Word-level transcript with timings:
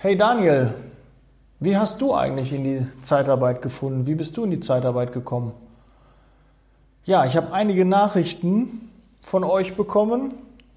Hey 0.00 0.16
Daniel, 0.16 0.74
wie 1.58 1.76
hast 1.76 2.00
du 2.00 2.14
eigentlich 2.14 2.52
in 2.52 2.62
die 2.62 2.86
Zeitarbeit 3.02 3.62
gefunden? 3.62 4.06
Wie 4.06 4.14
bist 4.14 4.36
du 4.36 4.44
in 4.44 4.52
die 4.52 4.60
Zeitarbeit 4.60 5.12
gekommen? 5.12 5.54
Ja, 7.04 7.24
ich 7.24 7.36
habe 7.36 7.52
einige 7.52 7.84
Nachrichten 7.84 8.92
von 9.22 9.42
euch 9.42 9.74
bekommen 9.74 10.34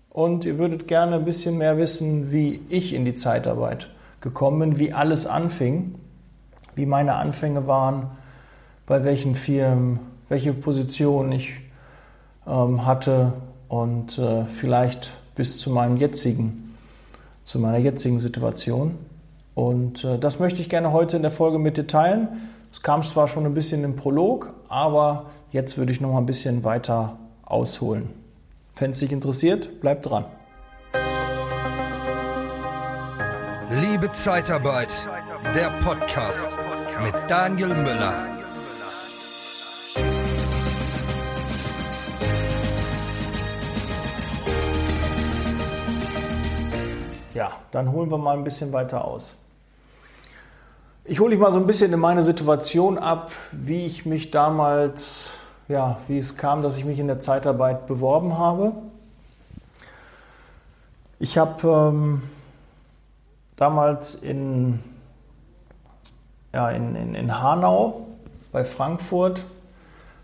und 0.10 0.44
ihr 0.44 0.58
würdet 0.58 0.88
gerne 0.88 1.18
ein 1.18 1.26
bisschen 1.26 1.60
mehr 1.60 1.78
wissen, 1.78 2.32
wie 2.32 2.62
ich 2.70 2.96
in 2.96 3.06
die 3.06 3.14
Zeitarbeit 3.14 3.90
gekommen 4.22 4.72
bin, 4.72 4.80
wie 4.80 4.92
alles 4.92 5.28
anfing, 5.28 5.94
wie 6.74 6.88
meine 6.88 7.14
Anfänge 7.14 7.68
waren, 7.68 8.10
bei 8.88 9.04
welchen 9.04 9.36
Firmen, 9.36 10.00
welche 10.30 10.52
Position 10.52 11.32
ich 11.32 11.62
ähm, 12.48 12.88
hatte 12.88 13.34
und 13.68 14.18
äh, 14.18 14.46
vielleicht 14.46 15.12
bis 15.36 15.60
zu 15.60 15.70
meinem 15.70 15.98
jetzigen, 15.98 16.76
zu 17.44 17.60
meiner 17.60 17.78
jetzigen 17.78 18.18
Situation. 18.18 18.98
Und 19.54 20.04
äh, 20.04 20.18
das 20.18 20.40
möchte 20.40 20.62
ich 20.62 20.70
gerne 20.70 20.92
heute 20.92 21.16
in 21.18 21.22
der 21.22 21.32
Folge 21.32 21.60
mit 21.60 21.78
dir 21.78 21.88
teilen. 21.88 22.50
Es 22.72 22.82
kam 22.82 23.02
zwar 23.02 23.28
schon 23.28 23.46
ein 23.46 23.54
bisschen 23.54 23.84
im 23.84 23.96
Prolog, 23.96 24.54
aber 24.70 25.26
jetzt 25.52 25.78
würde 25.78 25.92
ich 25.92 26.00
noch 26.00 26.14
mal 26.14 26.20
ein 26.20 26.26
bisschen 26.26 26.64
weiter 26.64 27.18
ausholen. 27.44 28.10
Wenn 28.78 28.92
es 28.92 29.00
dich 29.00 29.12
interessiert, 29.12 29.82
bleib 29.82 30.04
dran. 30.04 30.26
Liebe 33.82 34.12
Zeitarbeit, 34.12 34.90
der 35.54 35.70
Podcast 35.84 36.58
mit 37.04 37.14
Daniel 37.28 37.70
Müller. 37.70 38.41
Ja, 47.42 47.50
dann 47.72 47.92
holen 47.92 48.12
wir 48.12 48.20
mal 48.20 48.38
ein 48.38 48.44
bisschen 48.44 48.72
weiter 48.72 49.04
aus. 49.04 49.36
Ich 51.06 51.20
hole 51.20 51.32
dich 51.32 51.40
mal 51.40 51.52
so 51.52 51.58
ein 51.58 51.66
bisschen 51.66 51.92
in 51.92 52.00
meine 52.00 52.22
Situation 52.22 53.00
ab, 53.00 53.32
wie 53.52 53.88
ich 53.88 54.06
mich 54.06 54.30
damals, 54.30 55.32
ja, 55.68 55.98
wie 56.08 56.20
es 56.20 56.38
kam, 56.38 56.62
dass 56.62 56.78
ich 56.78 56.86
mich 56.86 57.00
in 57.00 57.08
der 57.08 57.20
Zeitarbeit 57.20 57.88
beworben 57.88 58.38
habe. 58.38 58.74
Ich 61.18 61.40
habe 61.40 61.68
ähm, 61.68 62.22
damals 63.56 64.14
in, 64.14 64.80
ja, 66.54 66.70
in, 66.70 66.96
in, 66.96 67.16
in 67.16 67.42
Hanau 67.42 68.06
bei 68.52 68.64
Frankfurt 68.64 69.46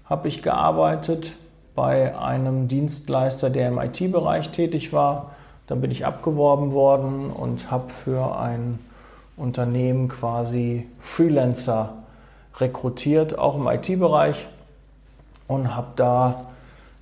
habe 0.06 0.28
ich 0.28 0.44
gearbeitet 0.44 1.36
bei 1.74 2.16
einem 2.16 2.68
Dienstleister, 2.68 3.50
der 3.50 3.70
im 3.70 3.80
IT-Bereich 3.80 4.52
tätig 4.52 4.94
war. 4.94 5.32
Dann 5.68 5.82
bin 5.82 5.92
ich 5.92 6.06
abgeworben 6.06 6.74
worden 6.74 7.30
und 7.30 7.72
habe 7.72 7.90
für 7.90 8.40
ein 8.40 8.80
Unternehmen 9.36 10.08
quasi 10.08 10.88
Freelancer 11.00 11.94
rekrutiert, 12.58 13.38
auch 13.38 13.56
im 13.56 13.68
IT-Bereich 13.68 14.48
und 15.48 15.76
habe 15.76 15.90
da 15.96 16.46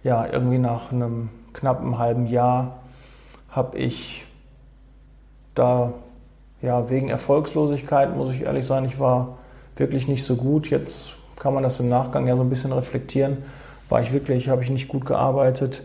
ja 0.03 0.25
irgendwie 0.25 0.57
nach 0.57 0.91
einem 0.91 1.29
knappen 1.53 1.97
halben 1.97 2.27
Jahr 2.27 2.79
habe 3.49 3.77
ich 3.77 4.25
da 5.53 5.93
ja 6.61 6.89
wegen 6.89 7.09
Erfolgslosigkeit 7.09 8.15
muss 8.17 8.33
ich 8.33 8.41
ehrlich 8.41 8.65
sein, 8.65 8.83
ich 8.83 8.99
war 8.99 9.37
wirklich 9.77 10.07
nicht 10.07 10.23
so 10.23 10.35
gut. 10.35 10.69
Jetzt 10.69 11.13
kann 11.37 11.53
man 11.53 11.63
das 11.63 11.79
im 11.79 11.89
Nachgang 11.89 12.27
ja 12.27 12.35
so 12.35 12.43
ein 12.43 12.49
bisschen 12.49 12.71
reflektieren. 12.71 13.37
War 13.89 14.01
ich 14.01 14.11
wirklich, 14.13 14.49
habe 14.49 14.63
ich 14.63 14.69
nicht 14.69 14.87
gut 14.87 15.05
gearbeitet. 15.05 15.83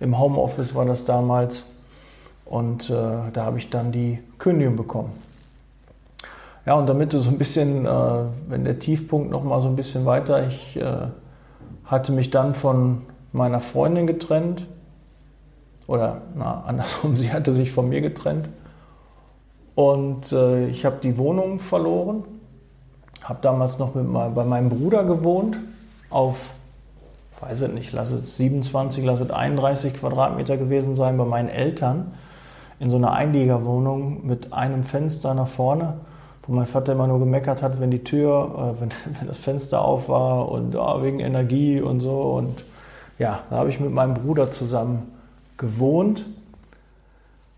Im 0.00 0.18
Homeoffice 0.18 0.74
war 0.74 0.84
das 0.84 1.04
damals 1.04 1.64
und 2.48 2.88
äh, 2.88 2.94
da 3.32 3.44
habe 3.44 3.58
ich 3.58 3.68
dann 3.68 3.92
die 3.92 4.18
Kündigung 4.38 4.76
bekommen. 4.76 5.12
Ja, 6.64 6.74
und 6.74 6.86
damit 6.86 7.12
du 7.12 7.18
so 7.18 7.30
ein 7.30 7.38
bisschen, 7.38 7.86
äh, 7.86 7.90
wenn 8.48 8.64
der 8.64 8.78
Tiefpunkt 8.78 9.30
noch 9.30 9.44
mal 9.44 9.60
so 9.60 9.68
ein 9.68 9.76
bisschen 9.76 10.06
weiter, 10.06 10.46
ich 10.46 10.76
äh, 10.76 11.08
hatte 11.84 12.12
mich 12.12 12.30
dann 12.30 12.54
von 12.54 13.02
meiner 13.32 13.60
Freundin 13.60 14.06
getrennt. 14.06 14.66
Oder 15.86 16.22
na, 16.34 16.64
andersrum, 16.66 17.16
sie 17.16 17.32
hatte 17.32 17.52
sich 17.52 17.70
von 17.70 17.88
mir 17.88 18.00
getrennt. 18.00 18.48
Und 19.74 20.32
äh, 20.32 20.66
ich 20.68 20.84
habe 20.84 20.96
die 21.02 21.18
Wohnung 21.18 21.58
verloren. 21.58 22.24
Habe 23.22 23.40
damals 23.42 23.78
noch 23.78 23.94
mit, 23.94 24.10
bei 24.34 24.44
meinem 24.44 24.70
Bruder 24.70 25.04
gewohnt 25.04 25.58
auf, 26.08 26.52
weiß 27.40 27.62
ich 27.62 27.72
nicht, 27.72 27.92
lass 27.92 28.10
es 28.10 28.38
27, 28.38 29.04
lass 29.04 29.20
es 29.20 29.30
31 29.30 29.94
Quadratmeter 29.94 30.56
gewesen 30.56 30.94
sein 30.94 31.18
bei 31.18 31.26
meinen 31.26 31.50
Eltern 31.50 32.12
in 32.80 32.90
so 32.90 32.96
einer 32.96 33.12
Einliegerwohnung 33.12 34.26
mit 34.26 34.52
einem 34.52 34.82
Fenster 34.82 35.34
nach 35.34 35.48
vorne, 35.48 35.94
wo 36.46 36.54
mein 36.54 36.66
Vater 36.66 36.92
immer 36.92 37.06
nur 37.06 37.18
gemeckert 37.18 37.62
hat, 37.62 37.80
wenn 37.80 37.90
die 37.90 38.04
Tür, 38.04 38.74
äh, 38.76 38.80
wenn, 38.80 38.90
wenn, 39.18 39.28
das 39.28 39.38
Fenster 39.38 39.82
auf 39.82 40.08
war 40.08 40.50
und 40.50 40.76
oh, 40.76 41.02
wegen 41.02 41.20
Energie 41.20 41.80
und 41.80 42.00
so. 42.00 42.20
Und 42.20 42.64
ja, 43.18 43.40
da 43.50 43.56
habe 43.56 43.70
ich 43.70 43.80
mit 43.80 43.92
meinem 43.92 44.14
Bruder 44.14 44.50
zusammen 44.50 45.12
gewohnt. 45.56 46.26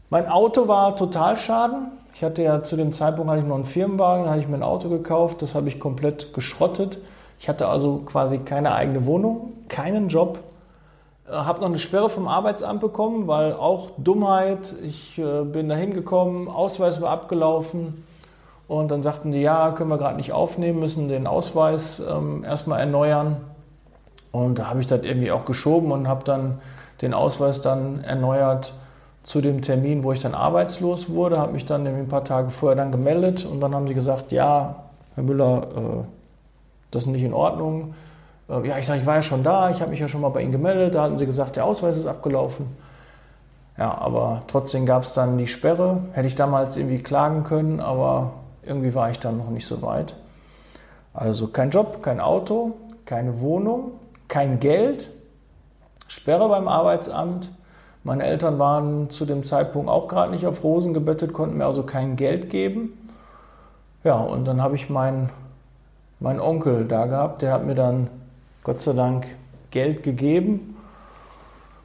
Mein 0.09 0.27
Auto 0.27 0.67
war 0.67 0.97
total 0.97 1.37
schaden. 1.37 1.89
Ich 2.15 2.25
hatte 2.25 2.43
ja 2.43 2.63
zu 2.63 2.77
dem 2.77 2.93
Zeitpunkt 2.93 3.31
hatte 3.31 3.41
ich 3.41 3.47
noch 3.47 3.55
einen 3.55 3.65
Firmenwagen, 3.65 4.25
da 4.25 4.31
hatte 4.31 4.41
ich 4.41 4.49
mir 4.49 4.57
ein 4.57 4.63
Auto 4.63 4.89
gekauft, 4.89 5.43
das 5.43 5.55
habe 5.55 5.69
ich 5.69 5.79
komplett 5.79 6.35
geschrottet. 6.35 6.99
Ich 7.39 7.49
hatte 7.49 7.69
also 7.69 8.03
quasi 8.05 8.39
keine 8.39 8.75
eigene 8.75 9.07
Wohnung, 9.07 9.53
keinen 9.69 10.09
Job, 10.09 10.41
habe 11.33 11.61
noch 11.61 11.69
eine 11.69 11.79
Sperre 11.79 12.11
vom 12.11 12.29
Arbeitsamt 12.29 12.81
bekommen, 12.81 13.27
weil 13.27 13.53
auch 13.53 13.91
Dummheit, 13.99 14.75
ich 14.83 15.19
äh, 15.19 15.45
bin 15.45 15.69
da 15.69 15.75
hingekommen, 15.75 16.49
Ausweis 16.49 17.01
war 17.01 17.11
abgelaufen 17.11 18.05
und 18.69 18.91
dann 18.91 19.03
sagten 19.03 19.33
die, 19.33 19.41
ja, 19.41 19.71
können 19.73 19.91
wir 19.91 19.99
gerade 19.99 20.17
nicht 20.17 20.33
aufnehmen, 20.33 20.81
müssen 20.81 21.09
den 21.09 21.27
Ausweis 21.27 22.01
ähm, 22.01 22.45
erstmal 22.45 22.81
erneuern. 22.81 23.39
Und 24.33 24.59
da 24.59 24.71
habe 24.71 24.81
ich 24.81 24.87
das 24.87 25.03
irgendwie 25.03 25.33
auch 25.33 25.45
geschoben 25.45 25.91
und 25.91 26.07
habe 26.07 26.25
dann 26.25 26.61
den 27.03 27.15
Ausweis 27.15 27.63
dann 27.63 28.05
erneuert 28.05 28.75
zu 29.23 29.41
dem 29.41 29.63
Termin, 29.63 30.03
wo 30.05 30.13
ich 30.13 30.21
dann 30.21 30.35
arbeitslos 30.35 31.11
wurde, 31.11 31.39
habe 31.39 31.53
mich 31.53 31.67
dann 31.67 31.87
ein 31.87 32.09
paar 32.09 32.25
Tage 32.25 32.51
vorher 32.51 32.77
dann 32.77 32.93
gemeldet 32.93 33.45
und 33.45 33.61
dann 33.61 33.75
haben 33.75 33.87
sie 33.87 33.95
gesagt, 33.95 34.33
ja, 34.33 34.85
Herr 35.15 35.25
Müller, 35.25 35.67
äh, 35.77 36.05
das 36.91 37.03
ist 37.03 37.09
nicht 37.09 37.23
in 37.23 37.35
Ordnung 37.35 37.91
äh, 37.91 38.10
ja, 38.51 38.79
ich 38.79 38.87
sage, 38.87 39.01
ich 39.01 39.07
war 39.07 39.17
ja 39.17 39.23
schon 39.23 39.43
da, 39.43 39.71
ich 39.71 39.81
habe 39.81 39.91
mich 39.91 40.01
ja 40.01 40.09
schon 40.09 40.21
mal 40.21 40.31
bei 40.31 40.43
Ihnen 40.43 40.53
gemeldet, 40.53 40.95
da 40.95 41.03
hatten 41.03 41.17
Sie 41.17 41.27
gesagt, 41.27 41.57
der 41.57 41.65
Ausweis 41.65 41.97
ist 41.97 42.07
abgelaufen. 42.07 42.67
Ja, 43.79 43.97
aber 43.97 44.43
trotzdem 44.49 44.85
gab 44.85 45.05
es 45.05 45.13
dann 45.13 45.39
die 45.39 45.47
Sperre. 45.47 46.03
Hätte 46.13 46.27
ich 46.27 46.35
damals 46.35 46.77
irgendwie 46.77 47.03
klagen 47.03 47.45
können, 47.45 47.81
aber 47.81 48.33
irgendwie 48.63 48.95
war 48.95 49.11
ich 49.11 49.21
dann 49.21 49.39
noch 49.39 49.51
nicht 49.51 49.67
so 49.67 49.81
weit. 49.83 50.17
Also 51.15 51.47
kein 51.47 51.71
Job, 51.71 52.03
kein 52.03 52.21
Auto, 52.21 52.73
keine 53.07 53.41
Wohnung, 53.41 53.93
kein 54.29 54.61
Geld, 54.61 55.09
Sperre 56.09 56.49
beim 56.49 56.69
Arbeitsamt. 56.69 57.51
Meine 58.03 58.25
Eltern 58.25 58.59
waren 58.59 59.11
zu 59.11 59.25
dem 59.25 59.45
Zeitpunkt 59.45 59.89
auch 59.89 60.09
gerade 60.09 60.33
nicht 60.33 60.47
auf 60.47 60.65
Rosen 60.65 60.93
gebettet, 60.93 61.33
konnten 61.33 61.57
mir 61.57 61.67
also 61.67 61.85
kein 61.85 62.17
Geld 62.17 62.51
geben. 62.51 62.93
Ja, 64.05 64.17
und 64.17 64.45
dann 64.45 64.63
habe 64.63 64.75
ich 64.75 64.91
meinen 64.91 65.31
mein 66.19 66.41
Onkel 66.41 66.87
da 66.87 67.07
gehabt, 67.07 67.43
der 67.43 67.53
hat 67.53 67.65
mir 67.65 67.75
dann 67.75 68.09
Gott 68.63 68.79
sei 68.81 68.93
Dank 68.93 69.27
Geld 69.71 70.03
gegeben. 70.03 70.77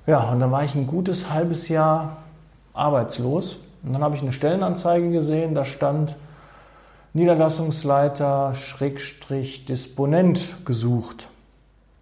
Ja, 0.08 0.30
und 0.32 0.42
dann 0.42 0.52
war 0.52 0.66
ich 0.66 0.76
ein 0.76 0.88
gutes 0.88 1.32
halbes 1.32 1.70
Jahr 1.70 2.18
arbeitslos. 2.74 3.60
Und 3.84 3.94
dann 3.94 4.04
habe 4.04 4.16
ich 4.16 4.22
eine 4.22 4.34
Stellenanzeige 4.34 5.10
gesehen, 5.10 5.56
da 5.56 5.64
stand 5.64 6.18
Niederlassungsleiter 7.14 8.56
Schrägstrich 8.56 9.64
Disponent 9.64 10.66
gesucht. 10.66 11.30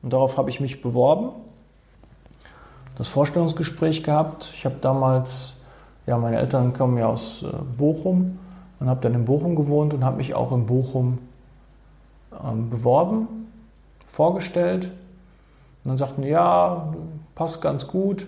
Und 0.02 0.12
darauf 0.12 0.38
habe 0.38 0.50
ich 0.50 0.60
mich 0.60 0.82
beworben, 0.82 1.30
das 2.98 3.10
Vorstellungsgespräch 3.10 4.02
gehabt. 4.02 4.52
Ich 4.56 4.66
habe 4.66 4.76
damals, 4.82 5.66
ja, 6.08 6.18
meine 6.18 6.38
Eltern 6.38 6.74
kommen 6.74 6.98
ja 6.98 7.06
aus 7.06 7.44
äh, 7.44 7.48
Bochum 7.78 8.40
und 8.80 8.90
habe 8.90 9.02
dann 9.02 9.14
in 9.14 9.26
Bochum 9.26 9.56
gewohnt 9.56 9.94
und 9.94 10.04
habe 10.04 10.18
mich 10.18 10.34
auch 10.34 10.52
in 10.52 10.66
Bochum 10.66 11.20
ähm, 12.44 12.72
beworben 12.72 13.43
vorgestellt. 14.14 14.86
Und 15.84 15.90
dann 15.90 15.98
sagten 15.98 16.24
ja, 16.24 16.94
passt 17.36 17.62
ganz 17.62 17.88
gut. 17.88 18.28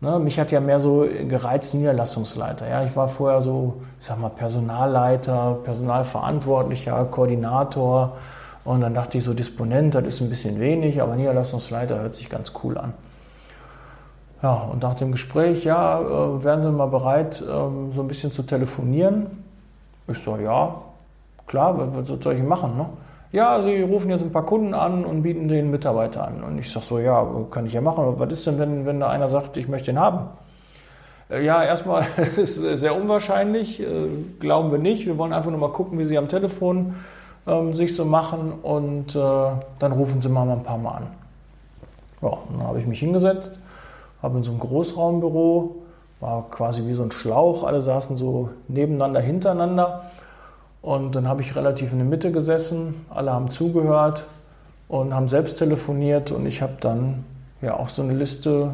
Ne, 0.00 0.20
mich 0.20 0.38
hat 0.38 0.52
ja 0.52 0.60
mehr 0.60 0.78
so 0.78 1.08
gereizt 1.28 1.74
Niederlassungsleiter. 1.74 2.68
Ja, 2.68 2.84
ich 2.84 2.94
war 2.94 3.08
vorher 3.08 3.42
so, 3.42 3.82
ich 3.98 4.06
sag 4.06 4.20
mal, 4.20 4.28
Personalleiter, 4.28 5.58
Personalverantwortlicher, 5.64 7.04
Koordinator. 7.06 8.16
Und 8.64 8.80
dann 8.80 8.94
dachte 8.94 9.18
ich 9.18 9.24
so, 9.24 9.34
Disponent, 9.34 9.96
das 9.96 10.04
ist 10.04 10.20
ein 10.20 10.30
bisschen 10.30 10.60
wenig, 10.60 11.02
aber 11.02 11.16
Niederlassungsleiter 11.16 11.98
hört 11.98 12.14
sich 12.14 12.30
ganz 12.30 12.52
cool 12.62 12.78
an. 12.78 12.92
Ja, 14.40 14.52
und 14.52 14.82
nach 14.82 14.94
dem 14.94 15.10
Gespräch, 15.10 15.64
ja, 15.64 16.00
äh, 16.00 16.44
wären 16.44 16.62
Sie 16.62 16.70
mal 16.70 16.86
bereit, 16.86 17.42
ähm, 17.42 17.90
so 17.92 18.02
ein 18.02 18.08
bisschen 18.08 18.30
zu 18.30 18.44
telefonieren? 18.44 19.26
Ich 20.06 20.18
so, 20.20 20.36
ja, 20.36 20.76
klar, 21.48 21.76
was 21.76 22.06
soll 22.06 22.34
ich 22.34 22.42
machen? 22.44 22.76
Ne? 22.76 22.86
Ja, 23.30 23.60
Sie 23.62 23.82
rufen 23.82 24.10
jetzt 24.10 24.22
ein 24.22 24.32
paar 24.32 24.46
Kunden 24.46 24.72
an 24.72 25.04
und 25.04 25.22
bieten 25.22 25.48
den 25.48 25.70
Mitarbeiter 25.70 26.26
an. 26.26 26.42
Und 26.42 26.58
ich 26.58 26.70
sage 26.70 26.86
so, 26.86 26.98
ja, 26.98 27.26
kann 27.50 27.66
ich 27.66 27.74
ja 27.74 27.80
machen. 27.80 28.04
Aber 28.04 28.18
was 28.18 28.32
ist 28.32 28.46
denn, 28.46 28.58
wenn, 28.58 28.86
wenn 28.86 29.00
da 29.00 29.08
einer 29.10 29.28
sagt, 29.28 29.56
ich 29.56 29.68
möchte 29.68 29.90
ihn 29.90 29.98
haben? 29.98 30.28
Äh, 31.30 31.44
ja, 31.44 31.62
erstmal 31.62 32.06
ist 32.36 32.56
es 32.56 32.80
sehr 32.80 32.96
unwahrscheinlich, 32.96 33.80
äh, 33.80 33.86
glauben 34.40 34.70
wir 34.70 34.78
nicht. 34.78 35.06
Wir 35.06 35.18
wollen 35.18 35.32
einfach 35.32 35.50
nur 35.50 35.60
mal 35.60 35.72
gucken, 35.72 35.98
wie 35.98 36.06
Sie 36.06 36.16
am 36.16 36.28
Telefon 36.28 36.94
ähm, 37.46 37.74
sich 37.74 37.94
so 37.94 38.04
machen 38.04 38.52
und 38.62 39.14
äh, 39.14 39.20
dann 39.78 39.92
rufen 39.92 40.20
Sie 40.20 40.28
mal 40.28 40.48
ein 40.48 40.62
paar 40.62 40.78
Mal 40.78 40.92
an. 40.92 41.06
Ja, 42.22 42.32
dann 42.50 42.66
habe 42.66 42.80
ich 42.80 42.86
mich 42.86 43.00
hingesetzt, 43.00 43.58
habe 44.22 44.38
in 44.38 44.44
so 44.44 44.50
einem 44.50 44.60
Großraumbüro, 44.60 45.76
war 46.20 46.46
quasi 46.50 46.86
wie 46.86 46.94
so 46.94 47.02
ein 47.02 47.12
Schlauch, 47.12 47.62
alle 47.62 47.80
saßen 47.80 48.16
so 48.16 48.50
nebeneinander, 48.66 49.20
hintereinander 49.20 50.10
und 50.88 51.14
dann 51.14 51.28
habe 51.28 51.42
ich 51.42 51.54
relativ 51.54 51.92
in 51.92 51.98
der 51.98 52.06
Mitte 52.06 52.32
gesessen, 52.32 53.04
alle 53.10 53.30
haben 53.30 53.50
zugehört 53.50 54.24
und 54.88 55.14
haben 55.14 55.28
selbst 55.28 55.58
telefoniert 55.58 56.30
und 56.30 56.46
ich 56.46 56.62
habe 56.62 56.78
dann 56.80 57.26
ja 57.60 57.78
auch 57.78 57.90
so 57.90 58.00
eine 58.00 58.14
Liste 58.14 58.72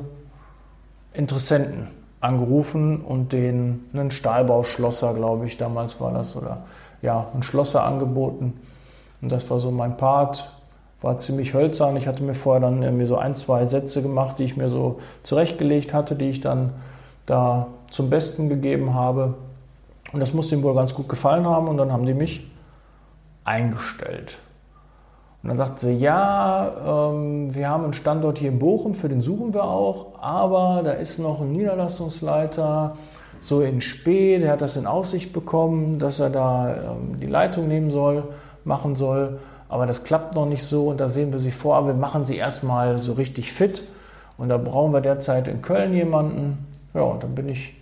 Interessenten 1.12 1.88
angerufen 2.20 3.00
und 3.00 3.32
den 3.32 3.86
einen 3.92 4.12
Stahlbauschlosser, 4.12 5.12
glaube 5.14 5.48
ich, 5.48 5.56
damals 5.56 6.00
war 6.00 6.12
das, 6.12 6.36
oder 6.36 6.58
ja, 7.02 7.26
einen 7.32 7.42
Schlosser 7.42 7.82
angeboten. 7.82 8.60
Und 9.20 9.32
das 9.32 9.50
war 9.50 9.58
so 9.58 9.72
mein 9.72 9.96
Part. 9.96 10.48
War 11.00 11.18
ziemlich 11.18 11.52
hölzern. 11.52 11.96
Ich 11.96 12.06
hatte 12.06 12.22
mir 12.22 12.34
vorher 12.34 12.60
dann 12.60 12.80
irgendwie 12.80 13.06
so 13.06 13.16
ein, 13.16 13.34
zwei 13.34 13.66
Sätze 13.66 14.02
gemacht, 14.02 14.38
die 14.38 14.44
ich 14.44 14.56
mir 14.56 14.68
so 14.68 15.00
zurechtgelegt 15.24 15.92
hatte, 15.92 16.14
die 16.14 16.30
ich 16.30 16.40
dann 16.40 16.74
da 17.26 17.66
zum 17.90 18.08
Besten 18.08 18.48
gegeben 18.48 18.94
habe. 18.94 19.34
Und 20.14 20.20
das 20.20 20.32
muss 20.32 20.50
ihm 20.52 20.62
wohl 20.62 20.74
ganz 20.74 20.94
gut 20.94 21.08
gefallen 21.08 21.44
haben 21.44 21.66
und 21.68 21.76
dann 21.76 21.92
haben 21.92 22.06
die 22.06 22.14
mich 22.14 22.48
eingestellt. 23.42 24.38
Und 25.42 25.48
dann 25.48 25.58
sagte 25.58 25.86
sie, 25.86 25.92
ja, 25.92 27.10
ähm, 27.10 27.54
wir 27.54 27.68
haben 27.68 27.84
einen 27.84 27.92
Standort 27.92 28.38
hier 28.38 28.48
in 28.48 28.58
Bochum, 28.58 28.94
für 28.94 29.08
den 29.08 29.20
suchen 29.20 29.52
wir 29.52 29.64
auch, 29.64 30.18
aber 30.22 30.82
da 30.82 30.92
ist 30.92 31.18
noch 31.18 31.40
ein 31.40 31.52
Niederlassungsleiter, 31.52 32.96
so 33.40 33.60
in 33.60 33.82
Spee, 33.82 34.38
der 34.38 34.52
hat 34.52 34.62
das 34.62 34.78
in 34.78 34.86
Aussicht 34.86 35.34
bekommen, 35.34 35.98
dass 35.98 36.20
er 36.20 36.30
da 36.30 36.74
ähm, 36.74 37.20
die 37.20 37.26
Leitung 37.26 37.68
nehmen 37.68 37.90
soll, 37.90 38.22
machen 38.64 38.94
soll, 38.94 39.40
aber 39.68 39.84
das 39.84 40.04
klappt 40.04 40.34
noch 40.34 40.46
nicht 40.46 40.62
so 40.62 40.86
und 40.88 40.98
da 40.98 41.08
sehen 41.08 41.32
wir 41.32 41.38
sie 41.38 41.50
vor, 41.50 41.74
aber 41.74 41.88
wir 41.88 41.94
machen 41.94 42.24
sie 42.24 42.36
erstmal 42.36 42.98
so 42.98 43.12
richtig 43.12 43.52
fit 43.52 43.82
und 44.38 44.48
da 44.48 44.56
brauchen 44.56 44.92
wir 44.92 45.02
derzeit 45.02 45.48
in 45.48 45.60
Köln 45.60 45.92
jemanden. 45.92 46.66
Ja, 46.94 47.02
und 47.02 47.22
dann 47.22 47.34
bin 47.34 47.48
ich 47.48 47.74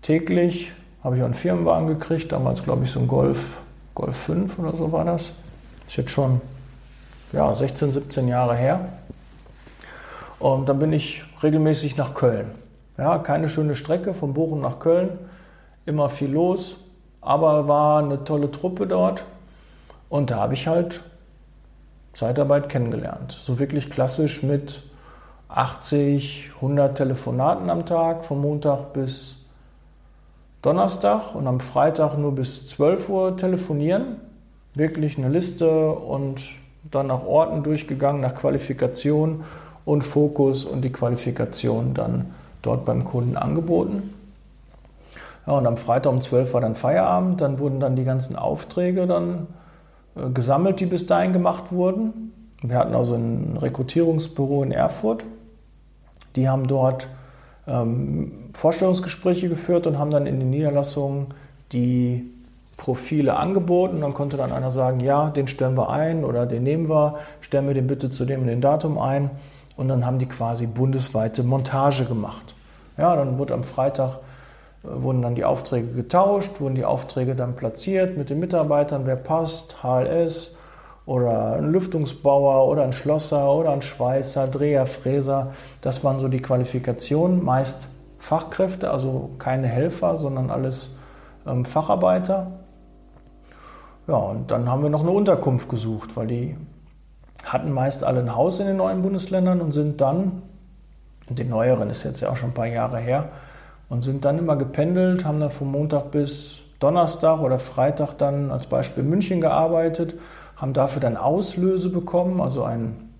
täglich, 0.00 0.70
habe 1.06 1.18
ich 1.18 1.22
einen 1.22 1.34
Firmenwagen 1.34 1.86
gekriegt, 1.86 2.32
damals 2.32 2.64
glaube 2.64 2.84
ich 2.84 2.90
so 2.90 2.98
ein 2.98 3.06
Golf, 3.06 3.58
Golf 3.94 4.16
5 4.16 4.58
oder 4.58 4.76
so 4.76 4.90
war 4.90 5.04
das. 5.04 5.34
Ist 5.86 5.96
jetzt 5.98 6.10
schon 6.10 6.40
ja, 7.30 7.54
16, 7.54 7.92
17 7.92 8.26
Jahre 8.26 8.56
her. 8.56 8.88
Und 10.40 10.68
dann 10.68 10.80
bin 10.80 10.92
ich 10.92 11.22
regelmäßig 11.44 11.96
nach 11.96 12.14
Köln. 12.14 12.50
Ja, 12.98 13.18
keine 13.18 13.48
schöne 13.48 13.76
Strecke 13.76 14.14
von 14.14 14.34
Bochum 14.34 14.60
nach 14.60 14.80
Köln, 14.80 15.10
immer 15.84 16.08
viel 16.08 16.32
los, 16.32 16.76
aber 17.20 17.68
war 17.68 18.02
eine 18.02 18.24
tolle 18.24 18.50
Truppe 18.50 18.88
dort. 18.88 19.22
Und 20.08 20.32
da 20.32 20.38
habe 20.38 20.54
ich 20.54 20.66
halt 20.66 21.04
Zeitarbeit 22.14 22.68
kennengelernt. 22.68 23.30
So 23.30 23.60
wirklich 23.60 23.90
klassisch 23.90 24.42
mit 24.42 24.82
80, 25.50 26.50
100 26.56 26.96
Telefonaten 26.96 27.70
am 27.70 27.86
Tag, 27.86 28.24
von 28.24 28.40
Montag 28.40 28.92
bis 28.92 29.35
Donnerstag 30.66 31.36
und 31.36 31.46
am 31.46 31.60
Freitag 31.60 32.18
nur 32.18 32.34
bis 32.34 32.66
12 32.66 33.08
Uhr 33.08 33.36
telefonieren. 33.36 34.16
Wirklich 34.74 35.16
eine 35.16 35.28
Liste 35.28 35.90
und 35.90 36.40
dann 36.90 37.06
nach 37.06 37.24
Orten 37.24 37.62
durchgegangen, 37.62 38.20
nach 38.20 38.34
Qualifikation 38.34 39.44
und 39.84 40.02
Fokus 40.02 40.64
und 40.64 40.82
die 40.82 40.90
Qualifikation 40.90 41.94
dann 41.94 42.34
dort 42.62 42.84
beim 42.84 43.04
Kunden 43.04 43.36
angeboten. 43.36 44.12
Ja, 45.46 45.52
und 45.52 45.68
am 45.68 45.76
Freitag 45.76 46.12
um 46.12 46.20
12 46.20 46.52
war 46.54 46.60
dann 46.60 46.74
Feierabend, 46.74 47.40
dann 47.40 47.60
wurden 47.60 47.78
dann 47.78 47.94
die 47.94 48.04
ganzen 48.04 48.34
Aufträge 48.34 49.06
dann 49.06 49.46
äh, 50.16 50.28
gesammelt, 50.30 50.80
die 50.80 50.86
bis 50.86 51.06
dahin 51.06 51.32
gemacht 51.32 51.70
wurden. 51.70 52.32
Wir 52.60 52.78
hatten 52.78 52.96
also 52.96 53.14
ein 53.14 53.56
Rekrutierungsbüro 53.56 54.64
in 54.64 54.72
Erfurt. 54.72 55.22
Die 56.34 56.48
haben 56.48 56.66
dort 56.66 57.06
ähm, 57.66 58.50
Vorstellungsgespräche 58.52 59.48
geführt 59.48 59.86
und 59.86 59.98
haben 59.98 60.10
dann 60.10 60.26
in 60.26 60.38
den 60.38 60.50
Niederlassungen 60.50 61.28
die 61.72 62.32
Profile 62.76 63.36
angeboten. 63.36 64.00
Dann 64.00 64.14
konnte 64.14 64.36
dann 64.36 64.52
einer 64.52 64.70
sagen, 64.70 65.00
ja, 65.00 65.30
den 65.30 65.48
stellen 65.48 65.76
wir 65.76 65.90
ein 65.90 66.24
oder 66.24 66.46
den 66.46 66.62
nehmen 66.62 66.88
wir, 66.88 67.16
stellen 67.40 67.66
wir 67.66 67.74
den 67.74 67.86
bitte 67.86 68.10
zu 68.10 68.24
dem 68.24 68.42
und 68.42 68.46
dem 68.46 68.60
Datum 68.60 68.98
ein. 68.98 69.30
Und 69.76 69.88
dann 69.88 70.06
haben 70.06 70.18
die 70.18 70.26
quasi 70.26 70.66
bundesweite 70.66 71.42
Montage 71.42 72.04
gemacht. 72.04 72.54
Ja, 72.96 73.14
dann 73.14 73.38
wurde 73.38 73.54
am 73.54 73.64
Freitag 73.64 74.20
äh, 74.84 74.88
wurden 75.02 75.22
dann 75.22 75.34
die 75.34 75.44
Aufträge 75.44 75.88
getauscht, 75.88 76.60
wurden 76.60 76.76
die 76.76 76.84
Aufträge 76.84 77.34
dann 77.34 77.56
platziert 77.56 78.16
mit 78.16 78.30
den 78.30 78.40
Mitarbeitern, 78.40 79.02
wer 79.04 79.16
passt, 79.16 79.82
HLS 79.82 80.55
oder 81.06 81.54
ein 81.54 81.70
Lüftungsbauer 81.70 82.68
oder 82.68 82.82
ein 82.82 82.92
Schlosser 82.92 83.52
oder 83.54 83.70
ein 83.70 83.82
Schweißer, 83.82 84.48
Dreher, 84.48 84.86
Fräser. 84.86 85.52
Das 85.80 86.02
waren 86.02 86.20
so 86.20 86.28
die 86.28 86.42
Qualifikationen, 86.42 87.44
meist 87.44 87.88
Fachkräfte, 88.18 88.90
also 88.90 89.30
keine 89.38 89.68
Helfer, 89.68 90.18
sondern 90.18 90.50
alles 90.50 90.98
ähm, 91.46 91.64
Facharbeiter. 91.64 92.48
Ja, 94.08 94.16
und 94.16 94.50
dann 94.50 94.70
haben 94.70 94.82
wir 94.82 94.90
noch 94.90 95.02
eine 95.02 95.12
Unterkunft 95.12 95.68
gesucht, 95.68 96.16
weil 96.16 96.26
die 96.26 96.56
hatten 97.44 97.70
meist 97.70 98.02
alle 98.02 98.20
ein 98.20 98.34
Haus 98.34 98.58
in 98.58 98.66
den 98.66 98.76
neuen 98.76 99.02
Bundesländern 99.02 99.60
und 99.60 99.70
sind 99.70 100.00
dann, 100.00 100.42
den 101.28 101.48
neueren 101.48 101.88
ist 101.90 102.02
jetzt 102.02 102.20
ja 102.20 102.30
auch 102.30 102.36
schon 102.36 102.50
ein 102.50 102.54
paar 102.54 102.66
Jahre 102.66 102.98
her, 102.98 103.28
und 103.88 104.02
sind 104.02 104.24
dann 104.24 104.38
immer 104.38 104.56
gependelt, 104.56 105.24
haben 105.24 105.38
dann 105.38 105.50
von 105.50 105.70
Montag 105.70 106.10
bis 106.10 106.58
Donnerstag 106.80 107.40
oder 107.40 107.60
Freitag 107.60 108.14
dann 108.18 108.50
als 108.50 108.66
Beispiel 108.66 109.04
München 109.04 109.40
gearbeitet, 109.40 110.16
haben 110.56 110.72
dafür 110.72 111.00
dann 111.00 111.16
Auslöse 111.16 111.90
bekommen, 111.90 112.40
also 112.40 112.64
einen, 112.64 113.12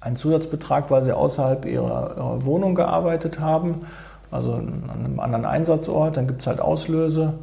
einen 0.00 0.16
Zusatzbetrag, 0.16 0.90
weil 0.90 1.02
sie 1.02 1.16
außerhalb 1.16 1.64
ihrer, 1.66 2.16
ihrer 2.16 2.44
Wohnung 2.44 2.74
gearbeitet 2.74 3.40
haben, 3.40 3.86
also 4.30 4.54
an 4.54 4.90
einem 4.90 5.20
anderen 5.20 5.44
Einsatzort, 5.44 6.16
dann 6.16 6.26
gibt 6.26 6.40
es 6.40 6.46
halt 6.46 6.60
Auslöse. 6.60 7.34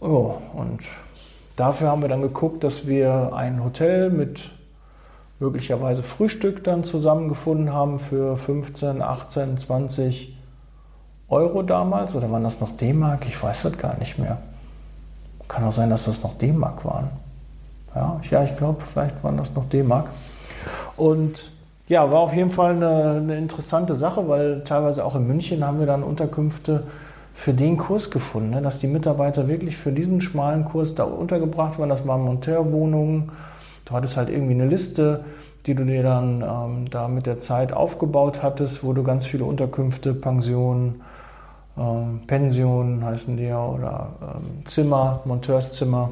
Oh, 0.00 0.34
und 0.54 0.80
Dafür 1.60 1.88
haben 1.88 2.00
wir 2.00 2.08
dann 2.08 2.22
geguckt, 2.22 2.64
dass 2.64 2.86
wir 2.86 3.34
ein 3.34 3.62
Hotel 3.62 4.08
mit 4.08 4.50
möglicherweise 5.40 6.02
Frühstück 6.02 6.64
dann 6.64 6.84
zusammengefunden 6.84 7.74
haben 7.74 8.00
für 8.00 8.38
15, 8.38 9.02
18, 9.02 9.58
20 9.58 10.38
Euro 11.28 11.62
damals. 11.62 12.14
Oder 12.14 12.30
waren 12.30 12.44
das 12.44 12.60
noch 12.60 12.70
D-Mark? 12.70 13.26
Ich 13.26 13.42
weiß 13.42 13.64
das 13.64 13.76
gar 13.76 13.98
nicht 13.98 14.18
mehr. 14.18 14.38
Kann 15.48 15.64
auch 15.64 15.72
sein, 15.74 15.90
dass 15.90 16.06
das 16.06 16.22
noch 16.22 16.38
D-Mark 16.38 16.82
waren. 16.86 17.10
Ja, 17.94 18.20
ja 18.30 18.44
ich 18.44 18.56
glaube, 18.56 18.80
vielleicht 18.80 19.22
waren 19.24 19.36
das 19.36 19.54
noch 19.54 19.68
D-Mark. 19.68 20.10
Und 20.96 21.52
ja, 21.88 22.10
war 22.10 22.20
auf 22.20 22.34
jeden 22.34 22.50
Fall 22.50 22.76
eine, 22.76 23.16
eine, 23.16 23.36
interessante 23.36 23.96
Sache, 23.96 24.28
weil 24.28 24.62
teilweise 24.64 25.04
auch 25.04 25.16
in 25.16 25.26
München 25.26 25.66
haben 25.66 25.80
wir 25.80 25.86
dann 25.86 26.02
Unterkünfte 26.02 26.84
für 27.34 27.52
den 27.52 27.78
Kurs 27.78 28.10
gefunden, 28.10 28.50
ne? 28.50 28.62
dass 28.62 28.78
die 28.78 28.86
Mitarbeiter 28.86 29.48
wirklich 29.48 29.76
für 29.76 29.90
diesen 29.90 30.20
schmalen 30.20 30.64
Kurs 30.64 30.94
da 30.94 31.04
untergebracht 31.04 31.78
waren. 31.78 31.88
Das 31.88 32.06
waren 32.06 32.22
Monteurwohnungen. 32.22 33.32
Du 33.86 33.94
hattest 33.94 34.16
halt 34.16 34.28
irgendwie 34.28 34.54
eine 34.54 34.66
Liste, 34.66 35.24
die 35.66 35.74
du 35.74 35.84
dir 35.84 36.02
dann 36.02 36.42
ähm, 36.42 36.90
da 36.90 37.08
mit 37.08 37.26
der 37.26 37.38
Zeit 37.38 37.72
aufgebaut 37.72 38.42
hattest, 38.42 38.84
wo 38.84 38.92
du 38.92 39.02
ganz 39.02 39.26
viele 39.26 39.44
Unterkünfte, 39.44 40.14
Pensionen, 40.14 41.00
ähm, 41.76 42.20
Pensionen 42.26 43.04
heißen 43.04 43.36
die 43.36 43.44
ja, 43.44 43.64
oder 43.64 44.10
ähm, 44.22 44.64
Zimmer, 44.64 45.20
Monteurszimmer 45.24 46.10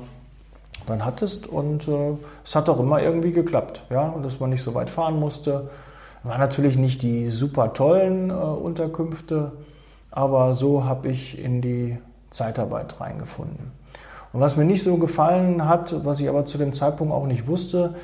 dann 0.88 1.04
hattest. 1.04 1.46
Und 1.46 1.88
äh, 1.88 2.14
es 2.44 2.54
hat 2.54 2.68
auch 2.68 2.80
immer 2.80 3.02
irgendwie 3.02 3.32
geklappt, 3.32 3.84
ja, 3.90 4.08
und 4.08 4.24
dass 4.24 4.40
man 4.40 4.50
nicht 4.50 4.62
so 4.62 4.74
weit 4.74 4.90
fahren 4.90 5.18
musste. 5.18 5.70
War 6.24 6.38
natürlich 6.38 6.76
nicht 6.76 7.02
die 7.02 7.30
super 7.30 7.72
tollen 7.72 8.30
äh, 8.30 8.32
Unterkünfte, 8.32 9.52
aber 10.10 10.52
so 10.52 10.84
habe 10.84 11.08
ich 11.08 11.38
in 11.42 11.62
die 11.62 11.98
Zeitarbeit 12.30 13.00
reingefunden. 13.00 13.72
Und 14.32 14.40
was 14.40 14.56
mir 14.56 14.64
nicht 14.64 14.82
so 14.82 14.98
gefallen 14.98 15.66
hat, 15.68 16.04
was 16.04 16.20
ich 16.20 16.28
aber 16.28 16.44
zu 16.44 16.58
dem 16.58 16.72
Zeitpunkt 16.72 17.12
auch 17.12 17.26
nicht 17.26 17.46
wusste, 17.46 17.94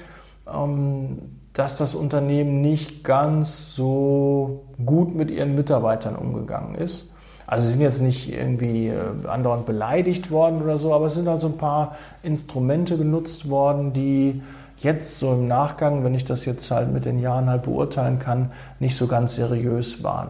ähm, 0.53 1.19
dass 1.53 1.79
das 1.79 1.95
Unternehmen 1.95 2.61
nicht 2.61 3.05
ganz 3.05 3.75
so 3.75 4.65
gut 4.85 5.15
mit 5.15 5.31
ihren 5.31 5.55
Mitarbeitern 5.55 6.17
umgegangen 6.17 6.75
ist. 6.75 7.14
Also 7.47 7.67
sie 7.67 7.73
sind 7.73 7.83
jetzt 7.83 8.01
nicht 8.01 8.33
irgendwie 8.33 8.89
äh, 8.89 9.29
andauernd 9.29 9.67
beleidigt 9.67 10.31
worden 10.31 10.63
oder 10.63 10.79
so, 10.79 10.95
aber 10.95 11.07
es 11.07 11.15
sind 11.15 11.29
halt 11.29 11.41
so 11.41 11.49
ein 11.49 11.59
paar 11.59 11.97
Instrumente 12.23 12.97
genutzt 12.97 13.51
worden, 13.51 13.93
die 13.93 14.43
jetzt 14.79 15.19
so 15.19 15.33
im 15.33 15.47
Nachgang, 15.47 16.05
wenn 16.05 16.15
ich 16.15 16.25
das 16.25 16.45
jetzt 16.45 16.71
halt 16.71 16.93
mit 16.93 17.05
den 17.05 17.19
Jahren 17.19 17.49
halt 17.49 17.63
beurteilen 17.63 18.19
kann, 18.19 18.51
nicht 18.81 18.97
so 18.97 19.07
ganz 19.07 19.35
seriös 19.35 20.03
waren. 20.03 20.29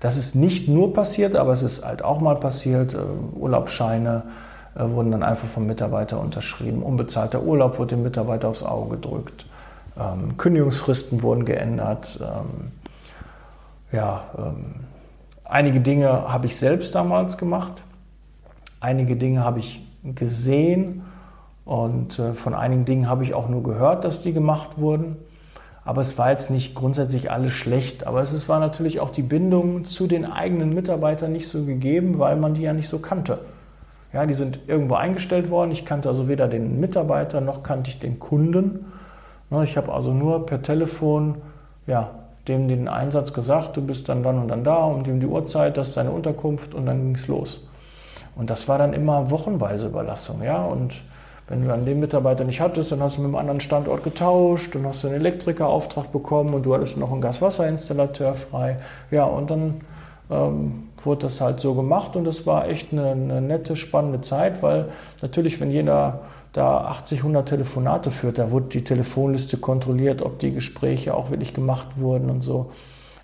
Das 0.00 0.16
ist 0.16 0.34
nicht 0.34 0.68
nur 0.68 0.92
passiert, 0.92 1.34
aber 1.34 1.52
es 1.52 1.62
ist 1.62 1.84
halt 1.84 2.04
auch 2.04 2.20
mal 2.20 2.36
passiert. 2.36 2.94
Äh, 2.94 2.98
Urlaubsscheine 3.36 4.22
äh, 4.76 4.88
wurden 4.88 5.10
dann 5.10 5.22
einfach 5.22 5.48
vom 5.48 5.66
Mitarbeiter 5.66 6.20
unterschrieben. 6.20 6.82
Unbezahlter 6.82 7.42
Urlaub 7.42 7.78
wurde 7.78 7.96
dem 7.96 8.02
Mitarbeiter 8.02 8.48
aufs 8.48 8.62
Auge 8.62 8.96
gedrückt. 8.96 9.46
Ähm, 9.98 10.36
Kündigungsfristen 10.36 11.22
wurden 11.22 11.44
geändert. 11.44 12.20
Ähm, 12.22 12.72
ja, 13.90 14.22
ähm, 14.36 14.74
einige 15.48 15.80
Dinge 15.80 16.08
habe 16.08 16.46
ich 16.46 16.56
selbst 16.56 16.94
damals 16.94 17.36
gemacht, 17.38 17.72
einige 18.80 19.16
Dinge 19.16 19.44
habe 19.44 19.58
ich 19.58 19.80
gesehen 20.14 21.02
und 21.64 22.18
äh, 22.18 22.34
von 22.34 22.54
einigen 22.54 22.84
Dingen 22.84 23.08
habe 23.08 23.24
ich 23.24 23.34
auch 23.34 23.48
nur 23.48 23.62
gehört, 23.62 24.04
dass 24.04 24.22
die 24.22 24.32
gemacht 24.32 24.78
wurden. 24.78 25.16
Aber 25.84 26.02
es 26.02 26.18
war 26.18 26.30
jetzt 26.30 26.50
nicht 26.50 26.74
grundsätzlich 26.74 27.30
alles 27.30 27.52
schlecht. 27.52 28.06
Aber 28.06 28.20
es 28.20 28.48
war 28.48 28.60
natürlich 28.60 29.00
auch 29.00 29.10
die 29.10 29.22
Bindung 29.22 29.84
zu 29.84 30.06
den 30.06 30.26
eigenen 30.26 30.74
Mitarbeitern 30.74 31.32
nicht 31.32 31.48
so 31.48 31.64
gegeben, 31.64 32.18
weil 32.18 32.36
man 32.36 32.54
die 32.54 32.62
ja 32.62 32.74
nicht 32.74 32.88
so 32.88 32.98
kannte. 32.98 33.38
Ja, 34.12 34.26
die 34.26 34.34
sind 34.34 34.60
irgendwo 34.66 34.94
eingestellt 34.96 35.50
worden. 35.50 35.70
Ich 35.70 35.84
kannte 35.84 36.08
also 36.08 36.28
weder 36.28 36.46
den 36.46 36.78
Mitarbeiter 36.78 37.40
noch 37.40 37.62
kannte 37.62 37.90
ich 37.90 37.98
den 37.98 38.18
Kunden. 38.18 38.86
Ne, 39.50 39.64
ich 39.64 39.76
habe 39.76 39.92
also 39.92 40.12
nur 40.12 40.44
per 40.44 40.62
Telefon 40.62 41.36
ja, 41.86 42.10
dem 42.48 42.68
den 42.68 42.88
Einsatz 42.88 43.32
gesagt, 43.32 43.76
du 43.76 43.82
bist 43.82 44.08
dann 44.08 44.22
dann 44.22 44.38
und 44.38 44.48
dann 44.48 44.64
da, 44.64 44.84
um 44.84 45.04
dem 45.04 45.20
die 45.20 45.26
Uhrzeit, 45.26 45.76
das 45.76 45.88
ist 45.88 45.96
deine 45.96 46.10
Unterkunft 46.10 46.74
und 46.74 46.86
dann 46.86 47.04
ging 47.04 47.14
es 47.14 47.28
los. 47.28 47.60
Und 48.36 48.50
das 48.50 48.68
war 48.68 48.78
dann 48.78 48.92
immer 48.92 49.30
wochenweise 49.30 49.86
Überlassung. 49.86 50.42
Ja? 50.42 50.62
Und 50.62 50.94
wenn 51.48 51.62
du 51.62 51.68
dann 51.68 51.84
den 51.84 51.98
Mitarbeiter 51.98 52.44
nicht 52.44 52.60
hattest, 52.60 52.92
dann 52.92 53.02
hast 53.02 53.16
du 53.16 53.22
mit 53.22 53.28
einem 53.28 53.36
anderen 53.36 53.60
Standort 53.60 54.04
getauscht, 54.04 54.74
dann 54.74 54.86
hast 54.86 55.02
du 55.02 55.08
einen 55.08 55.16
Elektrikerauftrag 55.16 56.12
bekommen 56.12 56.54
und 56.54 56.64
du 56.64 56.74
hattest 56.74 56.98
noch 56.98 57.10
einen 57.10 57.20
Gaswasserinstallateur 57.20 58.34
frei. 58.34 58.76
Ja, 59.10 59.24
und 59.24 59.50
dann 59.50 59.80
ähm, 60.30 60.88
wurde 61.02 61.26
das 61.26 61.40
halt 61.40 61.58
so 61.58 61.74
gemacht 61.74 62.16
und 62.16 62.24
das 62.24 62.46
war 62.46 62.68
echt 62.68 62.92
eine, 62.92 63.12
eine, 63.12 63.40
nette, 63.40 63.76
spannende 63.76 64.20
Zeit, 64.20 64.62
weil 64.62 64.86
natürlich, 65.22 65.60
wenn 65.60 65.70
jeder 65.70 66.20
da 66.58 66.78
80, 66.80 67.20
100 67.20 67.48
Telefonate 67.48 68.10
führt, 68.10 68.38
da 68.38 68.50
wurde 68.50 68.66
die 68.66 68.82
Telefonliste 68.82 69.58
kontrolliert, 69.58 70.22
ob 70.22 70.40
die 70.40 70.50
Gespräche 70.50 71.14
auch 71.14 71.30
wirklich 71.30 71.54
gemacht 71.54 71.98
wurden 71.98 72.30
und 72.30 72.40
so. 72.40 72.70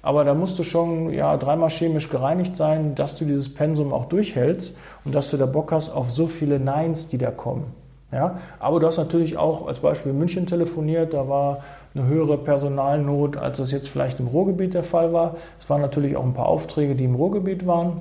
Aber 0.03 0.23
da 0.23 0.35
musst 0.35 0.57
du 0.59 0.63
schon 0.63 1.13
ja, 1.13 1.37
dreimal 1.37 1.71
chemisch 1.71 2.11
gereinigt 2.11 2.55
sein, 2.55 2.95
dass 2.95 3.17
du 3.17 3.25
dieses 3.25 3.53
Pensum 3.53 3.93
auch 3.93 4.05
durchhältst 4.05 4.77
und 5.05 5.15
dass 5.15 5.31
du 5.31 5.37
da 5.37 5.47
Bock 5.47 5.73
hast 5.73 5.91
auf 5.91 6.11
so 6.11 6.29
viele 6.29 6.61
Neins, 6.61 7.09
die 7.09 7.19
da 7.19 7.33
kommen. 7.33 7.65
Ja? 8.13 8.39
Aber 8.61 8.79
du 8.79 8.87
hast 8.87 8.99
natürlich 8.99 9.37
auch 9.37 9.67
als 9.67 9.81
Beispiel 9.81 10.13
in 10.13 10.19
München 10.19 10.47
telefoniert, 10.47 11.13
da 11.13 11.29
war 11.29 11.65
eine 11.95 12.07
höhere 12.07 12.39
Personalnot, 12.39 13.37
als 13.37 13.59
das 13.59 13.73
jetzt 13.73 13.89
vielleicht 13.89 14.21
im 14.21 14.29
Ruhrgebiet 14.29 14.75
der 14.75 14.85
Fall 14.85 15.13
war. 15.13 15.37
Es 15.59 15.69
waren 15.69 15.81
natürlich 15.81 16.15
auch 16.17 16.25
ein 16.25 16.35
paar 16.35 16.47
Aufträge, 16.47 16.95
die 16.95 17.05
im 17.05 17.17
Ruhrgebiet 17.17 17.67
waren, 17.67 18.01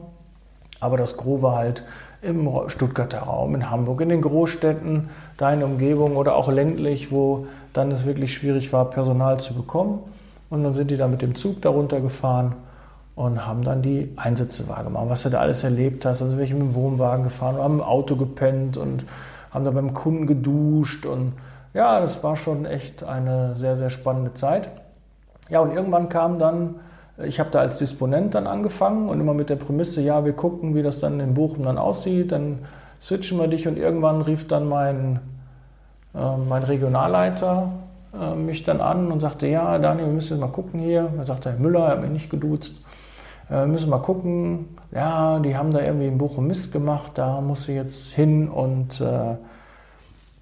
aber 0.80 0.98
das 0.98 1.18
Gros 1.18 1.42
war 1.42 1.56
halt 1.56 1.84
im 2.24 2.50
Stuttgarter 2.68 3.20
Raum, 3.20 3.56
in 3.56 3.70
Hamburg, 3.70 4.01
in 4.01 4.10
den 4.10 4.22
Großstädten, 4.22 5.10
deine 5.38 5.65
Umgebung 5.65 6.15
oder 6.15 6.36
auch 6.36 6.50
ländlich, 6.51 7.12
wo 7.12 7.48
dann 7.74 7.92
es 7.92 8.06
wirklich 8.06 8.34
schwierig 8.34 8.72
war, 8.72 8.89
Personal 8.89 9.39
zu 9.39 9.53
bekommen. 9.53 10.00
Und 10.50 10.63
dann 10.63 10.74
sind 10.74 10.89
die 10.92 10.98
da 10.98 11.08
mit 11.08 11.22
dem 11.22 11.36
Zug 11.36 11.62
darunter 11.62 12.00
gefahren 12.00 12.53
und 13.15 13.46
haben 13.46 13.63
dann 13.63 13.82
die 13.82 14.13
Einsätze 14.15 14.68
wahrgenommen. 14.70 15.10
Was 15.10 15.24
du 15.24 15.30
da 15.30 15.39
alles 15.39 15.63
erlebt 15.63 16.06
hast, 16.06 16.22
also 16.22 16.38
welche 16.38 16.53
mit 16.53 16.63
dem 16.63 16.75
Wohnwagen 16.75 17.24
gefahren, 17.24 17.58
haben 17.58 17.75
im 17.75 17.82
Auto 17.82 18.15
gepennt 18.15 18.77
und 18.77 19.06
haben 19.51 19.65
da 19.65 19.72
beim 19.72 19.94
Kunden 19.94 20.25
geduscht 20.25 21.06
und 21.06 21.34
ja, 21.74 22.00
das 22.00 22.24
war 22.24 22.36
schon 22.36 22.65
echt 22.65 23.03
eine 23.03 23.56
sehr, 23.56 23.75
sehr 23.75 23.89
spannende 23.89 24.34
Zeit. 24.34 24.70
Ja, 25.50 25.60
und 25.60 25.72
irgendwann 25.72 26.10
kam 26.10 26.38
dann, 26.38 26.75
ich 27.17 27.39
habe 27.39 27.51
da 27.51 27.60
als 27.60 27.77
Disponent 27.77 28.34
dann 28.34 28.48
angefangen 28.48 29.10
und 29.10 29.20
immer 29.20 29.34
mit 29.34 29.50
der 29.50 29.55
Prämisse, 29.55 30.01
ja, 30.01 30.25
wir 30.25 30.34
gucken, 30.34 30.74
wie 30.75 30.82
das 30.82 31.00
dann 31.00 31.20
in 31.20 31.36
Bochum 31.36 31.63
dann 31.63 31.77
aussieht, 31.77 32.32
dann 32.32 32.60
switchen 33.00 33.38
wir 33.38 33.48
dich 33.48 33.67
und 33.67 33.77
irgendwann 33.77 34.22
rief 34.22 34.48
dann 34.48 34.67
mein, 34.67 35.20
äh, 36.15 36.38
mein 36.50 36.63
Regionalleiter 36.63 37.74
äh, 38.13 38.36
mich 38.36 38.63
dann 38.63 38.82
an 38.82 39.12
und 39.12 39.20
sagte, 39.20 39.48
ja, 39.48 39.77
Daniel, 39.77 40.08
wir 40.08 40.13
müssen 40.13 40.34
jetzt 40.34 40.41
mal 40.41 40.48
gucken 40.48 40.79
hier. 40.79 41.12
Er 41.17 41.24
sagte, 41.24 41.51
Herr 41.51 41.60
Müller, 41.60 41.82
er 41.82 41.91
hat 41.91 42.01
mich 42.01 42.12
nicht 42.12 42.29
geduzt. 42.29 42.84
Äh, 43.50 43.62
wir 43.62 43.67
müssen 43.67 43.89
mal 43.89 44.00
gucken. 44.00 44.77
Ja, 44.91 45.39
die 45.39 45.55
haben 45.58 45.72
da 45.72 45.82
irgendwie 45.82 46.08
in 46.08 46.17
Bochum 46.17 46.48
Mist 46.48 46.72
gemacht, 46.72 47.12
da 47.15 47.41
musst 47.41 47.67
du 47.67 47.74
jetzt 47.74 48.13
hin 48.13 48.48
und 48.48 49.01
äh, 49.01 49.36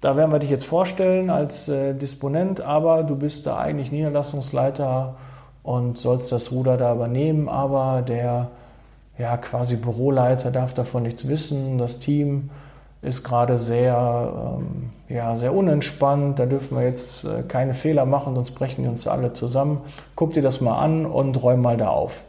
da 0.00 0.16
werden 0.16 0.32
wir 0.32 0.38
dich 0.38 0.50
jetzt 0.50 0.66
vorstellen 0.66 1.30
als 1.30 1.68
äh, 1.68 1.94
Disponent, 1.94 2.60
aber 2.60 3.02
du 3.02 3.16
bist 3.16 3.46
da 3.46 3.58
eigentlich 3.58 3.92
Niederlassungsleiter 3.92 5.14
und 5.62 5.98
sollst 5.98 6.32
das 6.32 6.52
Ruder 6.52 6.76
da 6.76 6.94
übernehmen, 6.94 7.48
aber 7.48 8.02
der 8.02 8.50
ja, 9.18 9.36
quasi 9.36 9.76
Büroleiter 9.76 10.50
darf 10.50 10.74
davon 10.74 11.04
nichts 11.04 11.28
wissen, 11.28 11.78
das 11.78 11.98
Team 11.98 12.50
ist 13.02 13.24
gerade 13.24 13.58
sehr, 13.58 14.58
ähm, 14.58 14.90
ja, 15.08 15.34
sehr 15.34 15.52
unentspannt. 15.54 16.38
Da 16.38 16.46
dürfen 16.46 16.78
wir 16.78 16.84
jetzt 16.84 17.24
äh, 17.24 17.42
keine 17.42 17.74
Fehler 17.74 18.06
machen, 18.06 18.36
sonst 18.36 18.52
brechen 18.52 18.84
die 18.84 18.88
uns 18.88 19.08
alle 19.08 19.32
zusammen. 19.32 19.80
Guck 20.14 20.34
dir 20.34 20.42
das 20.42 20.60
mal 20.60 20.78
an 20.78 21.04
und 21.04 21.42
räum 21.42 21.60
mal 21.60 21.76
da 21.76 21.88
auf. 21.88 22.24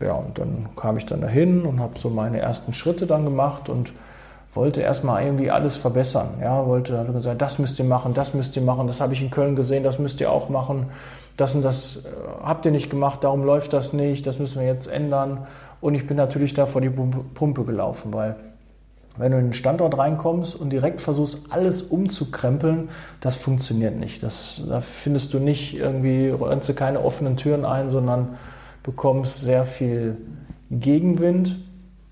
Ja, 0.00 0.12
und 0.12 0.38
dann 0.38 0.68
kam 0.76 0.98
ich 0.98 1.06
dann 1.06 1.22
dahin 1.22 1.62
und 1.64 1.80
habe 1.80 1.98
so 1.98 2.10
meine 2.10 2.40
ersten 2.40 2.74
Schritte 2.74 3.06
dann 3.06 3.24
gemacht 3.24 3.68
und 3.68 3.92
wollte 4.52 4.82
erstmal 4.82 5.24
irgendwie 5.24 5.50
alles 5.50 5.78
verbessern. 5.78 6.34
Ja, 6.42 6.66
wollte 6.66 6.92
dann 6.92 7.12
gesagt, 7.14 7.40
das 7.40 7.58
müsst 7.58 7.78
ihr 7.78 7.86
machen, 7.86 8.12
das 8.12 8.34
müsst 8.34 8.54
ihr 8.56 8.62
machen, 8.62 8.86
das 8.86 9.00
habe 9.00 9.14
ich 9.14 9.22
in 9.22 9.30
Köln 9.30 9.56
gesehen, 9.56 9.84
das 9.84 9.98
müsst 9.98 10.20
ihr 10.20 10.30
auch 10.30 10.50
machen. 10.50 10.90
Das 11.36 11.54
und 11.54 11.62
das 11.62 12.04
äh, 12.04 12.08
habt 12.42 12.64
ihr 12.66 12.72
nicht 12.72 12.90
gemacht, 12.90 13.24
darum 13.24 13.44
läuft 13.44 13.72
das 13.72 13.92
nicht, 13.92 14.26
das 14.26 14.38
müssen 14.38 14.60
wir 14.60 14.66
jetzt 14.66 14.86
ändern. 14.86 15.46
Und 15.80 15.94
ich 15.94 16.06
bin 16.06 16.16
natürlich 16.16 16.54
da 16.54 16.66
vor 16.66 16.80
die 16.80 16.90
Pumpe 16.90 17.64
gelaufen, 17.64 18.12
weil 18.12 18.36
wenn 19.16 19.32
du 19.32 19.38
in 19.38 19.46
den 19.48 19.52
Standort 19.52 19.98
reinkommst 19.98 20.54
und 20.54 20.70
direkt 20.70 21.00
versuchst, 21.00 21.52
alles 21.52 21.82
umzukrempeln, 21.82 22.88
das 23.20 23.36
funktioniert 23.36 23.98
nicht. 23.98 24.22
Das, 24.22 24.62
da 24.66 24.80
findest 24.80 25.34
du 25.34 25.38
nicht 25.38 25.76
irgendwie, 25.76 26.28
rennst 26.28 26.68
du 26.68 26.74
keine 26.74 27.00
offenen 27.00 27.36
Türen 27.36 27.64
ein, 27.64 27.90
sondern 27.90 28.38
bekommst 28.82 29.42
sehr 29.42 29.64
viel 29.64 30.16
Gegenwind. 30.70 31.56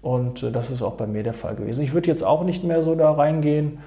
Und 0.02 0.42
äh, 0.42 0.50
das 0.50 0.70
ist 0.70 0.82
auch 0.82 0.94
bei 0.94 1.06
mir 1.06 1.22
der 1.22 1.32
Fall 1.32 1.54
gewesen. 1.54 1.82
Ich 1.82 1.94
würde 1.94 2.08
jetzt 2.08 2.22
auch 2.22 2.44
nicht 2.44 2.64
mehr 2.64 2.82
so 2.82 2.94
da 2.94 3.12
reingehen. 3.12 3.78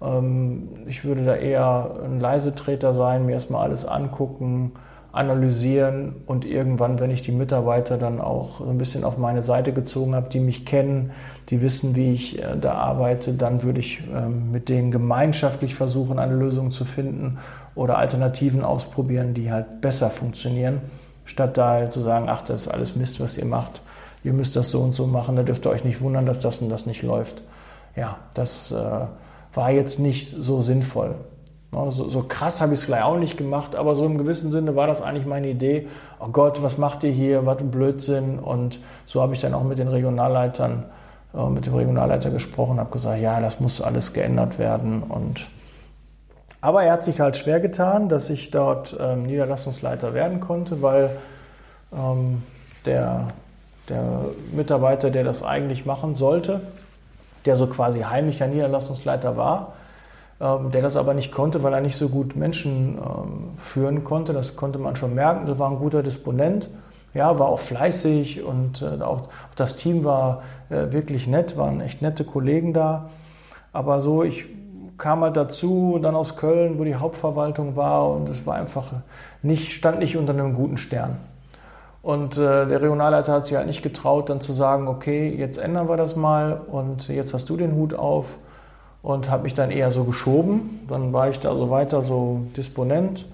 Ähm, 0.00 0.68
ich 0.86 1.04
würde 1.04 1.24
da 1.24 1.34
eher 1.36 1.98
ein 2.04 2.20
Leisetreter 2.20 2.94
sein, 2.94 3.26
mir 3.26 3.32
erstmal 3.32 3.64
alles 3.64 3.84
angucken, 3.84 4.72
analysieren 5.12 6.16
und 6.26 6.44
irgendwann, 6.44 7.00
wenn 7.00 7.10
ich 7.10 7.22
die 7.22 7.32
Mitarbeiter 7.32 7.96
dann 7.96 8.20
auch 8.20 8.58
so 8.58 8.68
ein 8.68 8.78
bisschen 8.78 9.04
auf 9.04 9.16
meine 9.16 9.42
Seite 9.42 9.72
gezogen 9.72 10.14
habe, 10.14 10.28
die 10.28 10.38
mich 10.38 10.66
kennen, 10.66 11.12
die 11.48 11.62
wissen, 11.62 11.96
wie 11.96 12.12
ich 12.12 12.38
äh, 12.38 12.56
da 12.60 12.74
arbeite, 12.74 13.32
dann 13.32 13.62
würde 13.62 13.80
ich 13.80 14.02
ähm, 14.14 14.52
mit 14.52 14.68
denen 14.68 14.90
gemeinschaftlich 14.90 15.74
versuchen, 15.74 16.18
eine 16.18 16.34
Lösung 16.34 16.70
zu 16.70 16.84
finden 16.84 17.38
oder 17.74 17.98
Alternativen 17.98 18.62
ausprobieren, 18.62 19.32
die 19.32 19.50
halt 19.50 19.80
besser 19.80 20.10
funktionieren, 20.10 20.82
statt 21.24 21.56
da 21.56 21.70
halt 21.70 21.92
zu 21.92 22.00
sagen, 22.00 22.26
ach, 22.28 22.42
das 22.42 22.62
ist 22.62 22.68
alles 22.68 22.94
Mist, 22.94 23.18
was 23.20 23.38
ihr 23.38 23.46
macht, 23.46 23.80
ihr 24.24 24.34
müsst 24.34 24.56
das 24.56 24.70
so 24.70 24.80
und 24.80 24.92
so 24.92 25.06
machen, 25.06 25.36
da 25.36 25.42
dürft 25.42 25.66
ihr 25.66 25.70
euch 25.70 25.84
nicht 25.84 26.02
wundern, 26.02 26.26
dass 26.26 26.38
das 26.38 26.58
und 26.58 26.68
das 26.68 26.84
nicht 26.84 27.02
läuft. 27.02 27.42
Ja, 27.96 28.18
das 28.34 28.72
äh, 28.72 29.06
war 29.54 29.70
jetzt 29.70 29.98
nicht 29.98 30.34
so 30.38 30.62
sinnvoll. 30.62 31.14
So, 31.70 32.08
so 32.08 32.22
krass 32.22 32.60
habe 32.62 32.72
ich 32.72 32.80
es 32.80 32.86
vielleicht 32.86 33.04
auch 33.04 33.18
nicht 33.18 33.36
gemacht, 33.36 33.76
aber 33.76 33.94
so 33.94 34.06
im 34.06 34.16
gewissen 34.16 34.50
Sinne 34.50 34.74
war 34.74 34.86
das 34.86 35.02
eigentlich 35.02 35.26
meine 35.26 35.48
Idee. 35.48 35.86
Oh 36.18 36.28
Gott, 36.28 36.62
was 36.62 36.78
macht 36.78 37.04
ihr 37.04 37.10
hier? 37.10 37.44
Was 37.44 37.58
ein 37.60 37.70
Blödsinn. 37.70 38.38
Und 38.38 38.80
so 39.04 39.20
habe 39.20 39.34
ich 39.34 39.40
dann 39.40 39.52
auch 39.52 39.64
mit 39.64 39.78
den 39.78 39.88
Regionalleitern, 39.88 40.84
äh, 41.34 41.50
mit 41.50 41.66
dem 41.66 41.74
Regionalleiter 41.74 42.30
gesprochen, 42.30 42.80
habe 42.80 42.90
gesagt, 42.90 43.20
ja, 43.20 43.40
das 43.40 43.60
muss 43.60 43.82
alles 43.82 44.14
geändert 44.14 44.58
werden. 44.58 45.02
Und 45.02 45.46
aber 46.60 46.82
er 46.82 46.92
hat 46.92 47.04
sich 47.04 47.20
halt 47.20 47.36
schwer 47.36 47.60
getan, 47.60 48.08
dass 48.08 48.30
ich 48.30 48.50
dort 48.50 48.96
ähm, 48.98 49.24
Niederlassungsleiter 49.24 50.14
werden 50.14 50.40
konnte, 50.40 50.82
weil 50.82 51.10
ähm, 51.92 52.42
der, 52.84 53.28
der 53.88 54.24
Mitarbeiter, 54.52 55.10
der 55.10 55.22
das 55.22 55.42
eigentlich 55.42 55.86
machen 55.86 56.14
sollte, 56.14 56.60
der 57.44 57.56
so 57.56 57.66
quasi 57.66 58.00
heimlicher 58.00 58.46
Niederlassungsleiter 58.46 59.36
war, 59.36 59.74
ähm, 60.40 60.70
der 60.70 60.82
das 60.82 60.96
aber 60.96 61.14
nicht 61.14 61.32
konnte, 61.32 61.62
weil 61.62 61.72
er 61.72 61.80
nicht 61.80 61.96
so 61.96 62.08
gut 62.08 62.36
Menschen 62.36 62.98
ähm, 62.98 63.50
führen 63.56 64.04
konnte. 64.04 64.32
Das 64.32 64.56
konnte 64.56 64.78
man 64.78 64.96
schon 64.96 65.14
merken. 65.14 65.46
Das 65.46 65.58
war 65.58 65.70
ein 65.70 65.78
guter 65.78 66.02
Disponent. 66.02 66.70
Ja, 67.14 67.38
war 67.38 67.48
auch 67.48 67.60
fleißig 67.60 68.42
und 68.42 68.82
äh, 68.82 69.02
auch, 69.02 69.28
das 69.56 69.76
Team 69.76 70.04
war 70.04 70.42
äh, 70.68 70.92
wirklich 70.92 71.26
nett, 71.26 71.56
waren 71.56 71.80
echt 71.80 72.02
nette 72.02 72.24
Kollegen 72.24 72.74
da. 72.74 73.08
Aber 73.72 74.00
so, 74.00 74.22
ich 74.22 74.46
kam 74.98 75.22
halt 75.22 75.36
dazu, 75.36 75.98
dann 76.02 76.14
aus 76.14 76.36
Köln, 76.36 76.78
wo 76.78 76.84
die 76.84 76.96
Hauptverwaltung 76.96 77.76
war 77.76 78.10
und 78.10 78.28
es 78.28 78.46
war 78.46 78.56
einfach 78.56 78.92
nicht, 79.42 79.72
stand 79.72 80.00
nicht 80.00 80.16
unter 80.16 80.32
einem 80.32 80.54
guten 80.54 80.76
Stern. 80.76 81.16
Und 82.08 82.38
äh, 82.38 82.64
der 82.64 82.80
Regionalleiter 82.80 83.34
hat 83.34 83.44
sich 83.44 83.54
halt 83.54 83.66
nicht 83.66 83.82
getraut, 83.82 84.30
dann 84.30 84.40
zu 84.40 84.54
sagen, 84.54 84.88
okay, 84.88 85.28
jetzt 85.28 85.58
ändern 85.58 85.90
wir 85.90 85.98
das 85.98 86.16
mal 86.16 86.58
und 86.66 87.08
jetzt 87.08 87.34
hast 87.34 87.50
du 87.50 87.58
den 87.58 87.74
Hut 87.74 87.92
auf 87.92 88.38
und 89.02 89.28
habe 89.28 89.42
mich 89.42 89.52
dann 89.52 89.70
eher 89.70 89.90
so 89.90 90.04
geschoben. 90.04 90.86
Dann 90.88 91.12
war 91.12 91.28
ich 91.28 91.38
da 91.38 91.54
so 91.54 91.68
weiter 91.68 92.00
so 92.00 92.46
Disponent. 92.56 93.26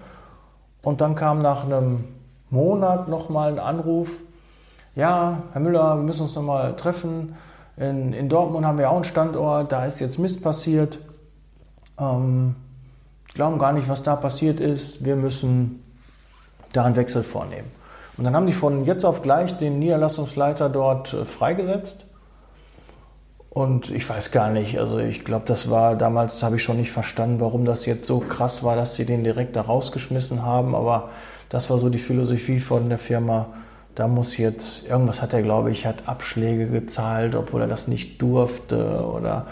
Und 0.82 1.00
dann 1.00 1.14
kam 1.14 1.40
nach 1.40 1.62
einem 1.62 2.02
Monat 2.50 3.06
nochmal 3.06 3.52
ein 3.52 3.60
Anruf, 3.60 4.18
ja, 4.96 5.44
Herr 5.52 5.60
Müller, 5.60 5.98
wir 5.98 6.02
müssen 6.02 6.22
uns 6.22 6.34
nochmal 6.34 6.74
treffen. 6.74 7.36
In, 7.76 8.12
in, 8.12 8.28
Dortmund 8.28 8.66
haben 8.66 8.78
wir 8.78 8.90
auch 8.90 8.96
einen 8.96 9.04
Standort, 9.04 9.70
da 9.70 9.84
ist 9.84 10.00
jetzt 10.00 10.18
Mist 10.18 10.42
passiert. 10.42 10.98
Ähm, 11.96 12.56
glauben 13.34 13.60
gar 13.60 13.72
nicht, 13.72 13.88
was 13.88 14.02
da 14.02 14.16
passiert 14.16 14.58
ist. 14.58 15.04
Wir 15.04 15.14
müssen 15.14 15.80
da 16.72 16.86
einen 16.86 16.96
Wechsel 16.96 17.22
vornehmen. 17.22 17.83
Und 18.16 18.24
dann 18.24 18.34
haben 18.36 18.46
die 18.46 18.52
von 18.52 18.84
jetzt 18.84 19.04
auf 19.04 19.22
gleich 19.22 19.56
den 19.56 19.78
Niederlassungsleiter 19.78 20.68
dort 20.68 21.12
äh, 21.12 21.24
freigesetzt. 21.24 22.04
Und 23.50 23.90
ich 23.90 24.08
weiß 24.08 24.32
gar 24.32 24.50
nicht, 24.50 24.80
also 24.80 24.98
ich 24.98 25.24
glaube, 25.24 25.44
das 25.46 25.70
war 25.70 25.94
damals, 25.94 26.42
habe 26.42 26.56
ich 26.56 26.62
schon 26.62 26.76
nicht 26.76 26.90
verstanden, 26.90 27.40
warum 27.40 27.64
das 27.64 27.86
jetzt 27.86 28.04
so 28.04 28.18
krass 28.18 28.64
war, 28.64 28.74
dass 28.74 28.96
sie 28.96 29.04
den 29.04 29.22
direkt 29.22 29.54
da 29.54 29.60
rausgeschmissen 29.60 30.44
haben. 30.44 30.74
Aber 30.74 31.10
das 31.50 31.70
war 31.70 31.78
so 31.78 31.88
die 31.88 31.98
Philosophie 31.98 32.58
von 32.58 32.88
der 32.88 32.98
Firma. 32.98 33.46
Da 33.94 34.08
muss 34.08 34.38
jetzt, 34.38 34.88
irgendwas 34.88 35.22
hat 35.22 35.32
er, 35.32 35.42
glaube 35.42 35.70
ich, 35.70 35.86
hat 35.86 36.08
Abschläge 36.08 36.66
gezahlt, 36.66 37.36
obwohl 37.36 37.60
er 37.60 37.68
das 37.68 37.86
nicht 37.86 38.20
durfte 38.20 39.06
oder 39.06 39.46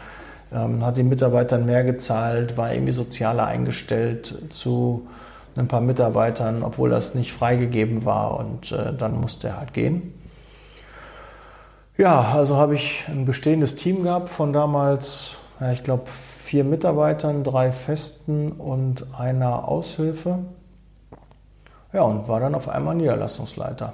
ähm, 0.52 0.84
hat 0.84 0.96
den 0.96 1.08
Mitarbeitern 1.08 1.64
mehr 1.64 1.84
gezahlt, 1.84 2.56
war 2.56 2.72
irgendwie 2.72 2.92
sozialer 2.92 3.46
eingestellt 3.46 4.34
zu 4.48 5.06
ein 5.56 5.68
paar 5.68 5.80
Mitarbeitern, 5.80 6.62
obwohl 6.62 6.90
das 6.90 7.14
nicht 7.14 7.32
freigegeben 7.32 8.04
war 8.04 8.38
und 8.38 8.72
äh, 8.72 8.94
dann 8.94 9.20
musste 9.20 9.48
er 9.48 9.58
halt 9.58 9.72
gehen. 9.72 10.14
Ja, 11.96 12.32
also 12.34 12.56
habe 12.56 12.74
ich 12.74 13.04
ein 13.08 13.26
bestehendes 13.26 13.74
Team 13.74 14.02
gehabt 14.02 14.30
von 14.30 14.52
damals, 14.52 15.34
ja, 15.60 15.72
ich 15.72 15.82
glaube, 15.82 16.04
vier 16.06 16.64
Mitarbeitern, 16.64 17.44
drei 17.44 17.70
Festen 17.70 18.52
und 18.52 19.06
einer 19.18 19.68
Aushilfe. 19.68 20.38
Ja, 21.92 22.02
und 22.02 22.28
war 22.28 22.40
dann 22.40 22.54
auf 22.54 22.68
einmal 22.70 22.94
Niederlassungsleiter. 22.94 23.92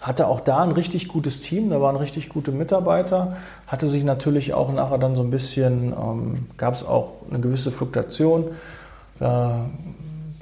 Hatte 0.00 0.28
auch 0.28 0.40
da 0.40 0.62
ein 0.62 0.70
richtig 0.70 1.08
gutes 1.08 1.40
Team, 1.40 1.70
da 1.70 1.80
waren 1.80 1.96
richtig 1.96 2.28
gute 2.28 2.52
Mitarbeiter, 2.52 3.36
hatte 3.66 3.88
sich 3.88 4.04
natürlich 4.04 4.54
auch 4.54 4.72
nachher 4.72 4.98
dann 4.98 5.16
so 5.16 5.22
ein 5.22 5.30
bisschen, 5.30 5.92
ähm, 5.92 6.46
gab 6.56 6.74
es 6.74 6.86
auch 6.86 7.22
eine 7.28 7.40
gewisse 7.40 7.72
Fluktuation. 7.72 8.52
Da 9.18 9.66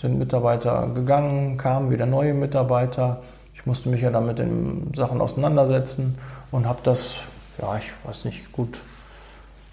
sind 0.04 0.18
Mitarbeiter 0.18 0.88
gegangen, 0.94 1.56
kamen 1.56 1.90
wieder 1.90 2.04
neue 2.04 2.34
Mitarbeiter. 2.34 3.22
Ich 3.54 3.64
musste 3.64 3.88
mich 3.88 4.02
ja 4.02 4.10
dann 4.10 4.26
mit 4.26 4.38
den 4.38 4.92
Sachen 4.94 5.22
auseinandersetzen 5.22 6.18
und 6.50 6.68
habe 6.68 6.80
das, 6.82 7.20
ja, 7.58 7.74
ich 7.78 7.90
weiß 8.06 8.26
nicht, 8.26 8.52
gut 8.52 8.82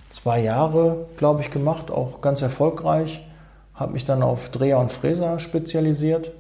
zwei 0.10 0.40
Jahre, 0.40 1.06
glaube 1.18 1.42
ich, 1.42 1.52
gemacht, 1.52 1.92
auch 1.92 2.22
ganz 2.22 2.42
erfolgreich. 2.42 3.28
Habe 3.74 3.92
mich 3.92 4.06
dann 4.06 4.24
auf 4.24 4.50
Dreher 4.52 4.80
und 4.80 4.90
Fräser 4.90 5.38
spezialisiert. 5.40 6.32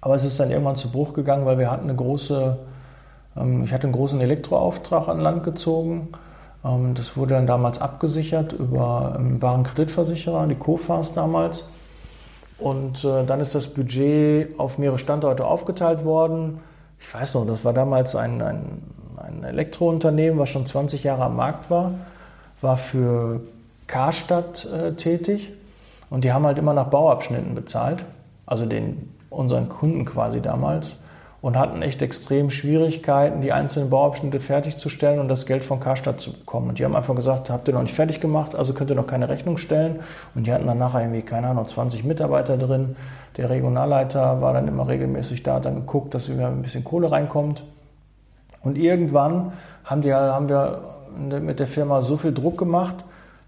Aber 0.00 0.16
es 0.16 0.24
ist 0.24 0.40
dann 0.40 0.50
irgendwann 0.50 0.74
zu 0.74 0.90
Bruch 0.90 1.12
gegangen, 1.12 1.46
weil 1.46 1.58
wir 1.58 1.70
hatten 1.70 1.84
eine 1.84 1.94
große, 1.94 2.58
ähm, 3.36 3.62
ich 3.62 3.72
hatte 3.72 3.84
einen 3.84 3.92
großen 3.92 4.20
Elektroauftrag 4.20 5.06
an 5.06 5.20
Land 5.20 5.44
gezogen. 5.44 6.08
Ähm, 6.64 6.94
das 6.94 7.16
wurde 7.16 7.34
dann 7.34 7.46
damals 7.46 7.80
abgesichert 7.80 8.52
über 8.52 9.14
einen 9.14 9.40
Warenkreditversicherer, 9.40 10.48
die 10.48 10.56
COFAS 10.56 11.14
damals. 11.14 11.70
Und 12.60 13.04
äh, 13.04 13.24
dann 13.24 13.40
ist 13.40 13.54
das 13.54 13.68
Budget 13.68 14.58
auf 14.58 14.78
mehrere 14.78 14.98
Standorte 14.98 15.44
aufgeteilt 15.44 16.04
worden. 16.04 16.60
Ich 16.98 17.12
weiß 17.12 17.34
noch, 17.34 17.46
das 17.46 17.64
war 17.64 17.72
damals 17.72 18.14
ein, 18.14 18.42
ein, 18.42 18.82
ein 19.16 19.44
Elektrounternehmen, 19.44 20.38
was 20.38 20.50
schon 20.50 20.66
20 20.66 21.04
Jahre 21.04 21.24
am 21.24 21.36
Markt 21.36 21.70
war, 21.70 21.92
war 22.60 22.76
für 22.76 23.40
Karstadt 23.86 24.66
äh, 24.66 24.92
tätig. 24.92 25.52
Und 26.10 26.24
die 26.24 26.32
haben 26.32 26.44
halt 26.44 26.58
immer 26.58 26.74
nach 26.74 26.88
Bauabschnitten 26.88 27.54
bezahlt, 27.54 28.04
also 28.44 28.66
den 28.66 29.14
unseren 29.30 29.68
Kunden 29.68 30.04
quasi 30.04 30.40
damals 30.40 30.96
und 31.42 31.58
hatten 31.58 31.80
echt 31.80 32.02
extrem 32.02 32.50
Schwierigkeiten, 32.50 33.40
die 33.40 33.52
einzelnen 33.52 33.88
Bauabschnitte 33.88 34.40
fertigzustellen 34.40 35.20
und 35.20 35.28
das 35.28 35.46
Geld 35.46 35.64
von 35.64 35.80
Karstadt 35.80 36.20
zu 36.20 36.32
bekommen. 36.32 36.68
Und 36.68 36.78
die 36.78 36.84
haben 36.84 36.94
einfach 36.94 37.14
gesagt, 37.14 37.48
habt 37.48 37.66
ihr 37.68 37.74
noch 37.74 37.82
nicht 37.82 37.94
fertig 37.94 38.20
gemacht, 38.20 38.54
also 38.54 38.74
könnt 38.74 38.90
ihr 38.90 38.96
noch 38.96 39.06
keine 39.06 39.28
Rechnung 39.28 39.56
stellen. 39.56 40.00
Und 40.34 40.46
die 40.46 40.52
hatten 40.52 40.66
dann 40.66 40.78
nachher 40.78 41.00
irgendwie, 41.00 41.22
keine 41.22 41.48
Ahnung, 41.48 41.66
20 41.66 42.04
Mitarbeiter 42.04 42.58
drin. 42.58 42.96
Der 43.38 43.48
Regionalleiter 43.48 44.42
war 44.42 44.52
dann 44.52 44.68
immer 44.68 44.86
regelmäßig 44.86 45.42
da, 45.42 45.54
hat 45.54 45.64
dann 45.64 45.76
geguckt, 45.76 46.12
dass 46.12 46.30
wieder 46.30 46.48
ein 46.48 46.62
bisschen 46.62 46.84
Kohle 46.84 47.10
reinkommt. 47.10 47.64
Und 48.62 48.76
irgendwann 48.76 49.52
haben, 49.84 50.02
die, 50.02 50.12
haben 50.12 50.50
wir 50.50 50.82
mit 51.40 51.58
der 51.58 51.66
Firma 51.66 52.02
so 52.02 52.18
viel 52.18 52.34
Druck 52.34 52.58
gemacht, 52.58 52.96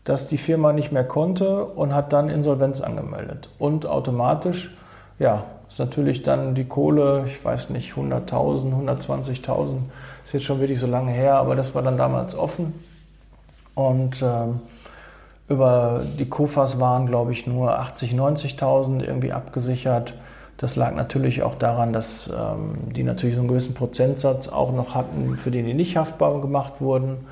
dass 0.04 0.26
die 0.26 0.38
Firma 0.38 0.72
nicht 0.72 0.92
mehr 0.92 1.04
konnte 1.04 1.64
und 1.64 1.94
hat 1.94 2.12
dann 2.12 2.30
Insolvenz 2.30 2.80
angemeldet. 2.80 3.50
Und 3.58 3.86
automatisch, 3.86 4.74
ja, 5.18 5.44
ist 5.72 5.78
natürlich 5.78 6.22
dann 6.22 6.54
die 6.54 6.66
Kohle, 6.66 7.24
ich 7.26 7.42
weiß 7.42 7.70
nicht, 7.70 7.94
100.000, 7.94 8.74
120.000, 8.74 9.76
ist 10.22 10.34
jetzt 10.34 10.44
schon 10.44 10.60
wirklich 10.60 10.78
so 10.78 10.86
lange 10.86 11.10
her, 11.10 11.36
aber 11.36 11.56
das 11.56 11.74
war 11.74 11.80
dann 11.80 11.96
damals 11.96 12.34
offen. 12.34 12.74
Und 13.74 14.20
ähm, 14.20 14.60
über 15.48 16.02
die 16.18 16.28
Kofas 16.28 16.78
waren, 16.78 17.06
glaube 17.06 17.32
ich, 17.32 17.46
nur 17.46 17.80
80.000, 17.80 18.58
90.000 18.58 19.02
irgendwie 19.02 19.32
abgesichert. 19.32 20.12
Das 20.58 20.76
lag 20.76 20.94
natürlich 20.94 21.42
auch 21.42 21.54
daran, 21.54 21.94
dass 21.94 22.28
ähm, 22.28 22.92
die 22.94 23.02
natürlich 23.02 23.36
so 23.36 23.40
einen 23.40 23.48
gewissen 23.48 23.72
Prozentsatz 23.72 24.48
auch 24.48 24.74
noch 24.74 24.94
hatten, 24.94 25.38
für 25.38 25.50
den 25.50 25.64
die 25.64 25.72
nicht 25.72 25.96
haftbar 25.96 26.38
gemacht 26.42 26.82
wurden. 26.82 27.26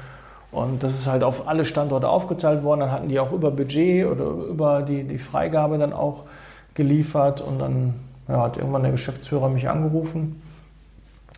Und 0.50 0.82
das 0.82 0.94
ist 0.94 1.06
halt 1.06 1.24
auf 1.24 1.46
alle 1.46 1.66
Standorte 1.66 2.08
aufgeteilt 2.08 2.62
worden. 2.62 2.80
Dann 2.80 2.90
hatten 2.90 3.08
die 3.10 3.20
auch 3.20 3.32
über 3.32 3.50
Budget 3.50 4.06
oder 4.06 4.24
über 4.24 4.80
die, 4.80 5.04
die 5.04 5.18
Freigabe 5.18 5.76
dann 5.76 5.92
auch 5.92 6.24
geliefert. 6.72 7.42
Und 7.42 7.58
dann 7.58 7.94
ja, 8.30 8.40
hat 8.42 8.56
irgendwann 8.56 8.82
der 8.82 8.92
Geschäftsführer 8.92 9.48
mich 9.48 9.68
angerufen, 9.68 10.40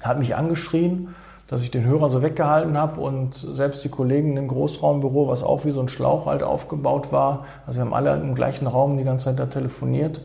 hat 0.02 0.18
mich 0.18 0.36
angeschrien, 0.36 1.14
dass 1.48 1.62
ich 1.62 1.70
den 1.70 1.84
Hörer 1.84 2.08
so 2.08 2.22
weggehalten 2.22 2.78
habe 2.78 3.00
und 3.00 3.34
selbst 3.34 3.84
die 3.84 3.88
Kollegen 3.88 4.36
im 4.36 4.48
Großraumbüro, 4.48 5.28
was 5.28 5.42
auch 5.42 5.64
wie 5.64 5.70
so 5.70 5.80
ein 5.80 5.88
Schlauch 5.88 6.26
halt 6.26 6.42
aufgebaut 6.42 7.12
war, 7.12 7.44
also 7.66 7.78
wir 7.78 7.84
haben 7.84 7.94
alle 7.94 8.14
im 8.16 8.34
gleichen 8.34 8.66
Raum 8.66 8.96
die 8.98 9.04
ganze 9.04 9.26
Zeit 9.26 9.38
da 9.38 9.46
telefoniert, 9.46 10.22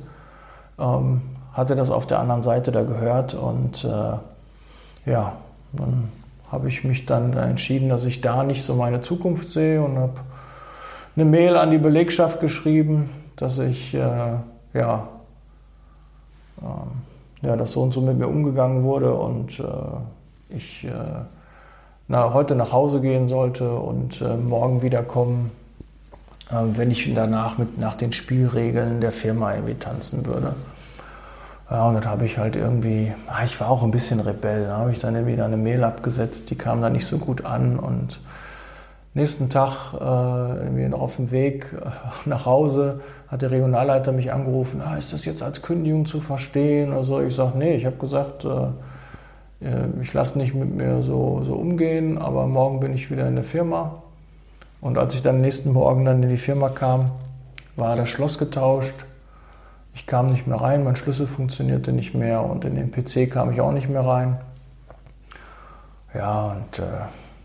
ähm, 0.80 1.22
hatte 1.54 1.76
das 1.76 1.90
auf 1.90 2.06
der 2.08 2.20
anderen 2.20 2.44
Seite 2.44 2.72
da 2.72 2.84
gehört 2.84 3.34
und 3.34 3.84
äh, 3.84 5.10
ja, 5.10 5.34
dann 5.74 6.10
habe 6.52 6.70
ich 6.70 6.84
mich 6.84 7.06
dann 7.06 7.34
entschieden, 7.34 7.90
dass 7.90 8.06
ich 8.06 8.22
da 8.22 8.44
nicht 8.44 8.64
so 8.64 8.76
meine 8.76 9.02
Zukunft 9.02 9.50
sehe 9.52 9.82
und 9.82 9.98
habe 9.98 10.14
eine 11.16 11.26
Mail 11.26 11.58
an 11.58 11.72
die 11.72 11.78
Belegschaft 11.78 12.40
geschrieben, 12.40 13.10
dass 13.36 13.58
ich 13.60 13.94
äh, 13.94 14.38
ja 14.74 15.08
ja, 17.42 17.56
dass 17.56 17.72
so 17.72 17.82
und 17.82 17.94
so 17.94 18.02
mit 18.02 18.18
mir 18.18 18.28
umgegangen 18.28 18.84
wurde 18.84 19.14
und 19.14 19.60
äh, 19.60 19.64
ich 20.50 20.84
äh, 20.86 20.92
na, 22.08 22.34
heute 22.34 22.56
nach 22.56 22.72
Hause 22.72 23.02
gehen 23.02 23.28
sollte 23.28 23.70
und 23.70 24.22
äh, 24.22 24.38
morgen 24.38 24.82
wiederkommen, 24.82 25.52
äh, 26.50 26.56
wenn 26.76 26.90
ich 26.90 27.14
danach 27.14 27.58
mit 27.58 27.78
nach 27.78 27.96
den 27.96 28.14
Spielregeln 28.14 29.02
der 29.02 29.12
Firma 29.12 29.54
irgendwie 29.54 29.76
tanzen 29.76 30.26
würde. 30.26 30.56
Ja, 31.70 31.86
und 31.86 31.96
dann 31.96 32.06
habe 32.06 32.26
ich 32.26 32.38
halt 32.38 32.56
irgendwie, 32.56 33.14
ah, 33.28 33.44
ich 33.44 33.60
war 33.60 33.70
auch 33.70 33.84
ein 33.84 33.92
bisschen 33.92 34.22
Rebell, 34.22 34.68
da 34.68 34.78
habe 34.78 34.94
ich 34.94 35.00
dann 35.00 35.16
irgendwie 35.16 35.42
eine 35.42 35.58
Mail 35.58 35.84
abgesetzt, 35.84 36.50
die 36.50 36.56
kam 36.56 36.82
dann 36.82 36.94
nicht 36.94 37.06
so 37.06 37.18
gut 37.18 37.44
an 37.44 37.78
und 37.78 38.22
nächsten 39.18 39.50
Tag 39.50 39.94
äh, 39.94 40.64
irgendwie 40.64 40.94
auf 40.94 41.18
dem 41.18 41.32
Weg 41.32 41.76
nach 42.26 42.46
Hause 42.46 43.02
hat 43.28 43.42
der 43.42 43.52
Regionalleiter 43.52 44.14
mich 44.14 44.32
angerufen, 44.32 44.82
ah, 44.82 44.96
ist 44.96 45.12
das 45.12 45.26
jetzt 45.26 45.44
als 45.44 45.62
Kündigung 45.62 46.06
zu 46.06 46.22
verstehen 46.22 46.94
oder? 46.94 47.26
Ich 47.26 47.36
sage, 47.36 47.58
nee, 47.58 47.76
ich 47.76 47.86
habe 47.86 47.98
gesagt, 47.98 48.46
äh, 48.46 49.66
äh, 49.66 49.88
ich 50.02 50.14
lasse 50.14 50.38
nicht 50.38 50.56
mit 50.56 50.74
mir 50.74 51.04
so, 51.04 51.42
so 51.44 51.56
umgehen, 51.56 52.18
aber 52.18 52.48
morgen 52.48 52.80
bin 52.80 52.94
ich 52.94 53.12
wieder 53.12 53.28
in 53.28 53.36
der 53.36 53.44
Firma. 53.44 54.04
Und 54.80 54.98
als 54.98 55.16
ich 55.16 55.24
dann 55.24 55.42
nächsten 55.42 55.74
Morgen 55.74 56.06
dann 56.06 56.24
in 56.24 56.30
die 56.30 56.38
Firma 56.38 56.70
kam, 56.70 57.12
war 57.76 57.96
das 57.96 58.10
Schloss 58.10 58.38
getauscht. 58.38 58.96
Ich 59.94 60.06
kam 60.06 60.28
nicht 60.28 60.48
mehr 60.48 60.62
rein, 60.62 60.84
mein 60.84 60.96
Schlüssel 60.96 61.28
funktionierte 61.28 61.92
nicht 61.92 62.14
mehr 62.14 62.44
und 62.44 62.64
in 62.64 62.76
den 62.76 62.92
PC 62.92 63.32
kam 63.32 63.52
ich 63.52 63.60
auch 63.60 63.72
nicht 63.72 63.90
mehr 63.90 64.06
rein. 64.06 64.38
Ja, 66.14 66.56
und 66.56 66.80
äh, 66.80 66.84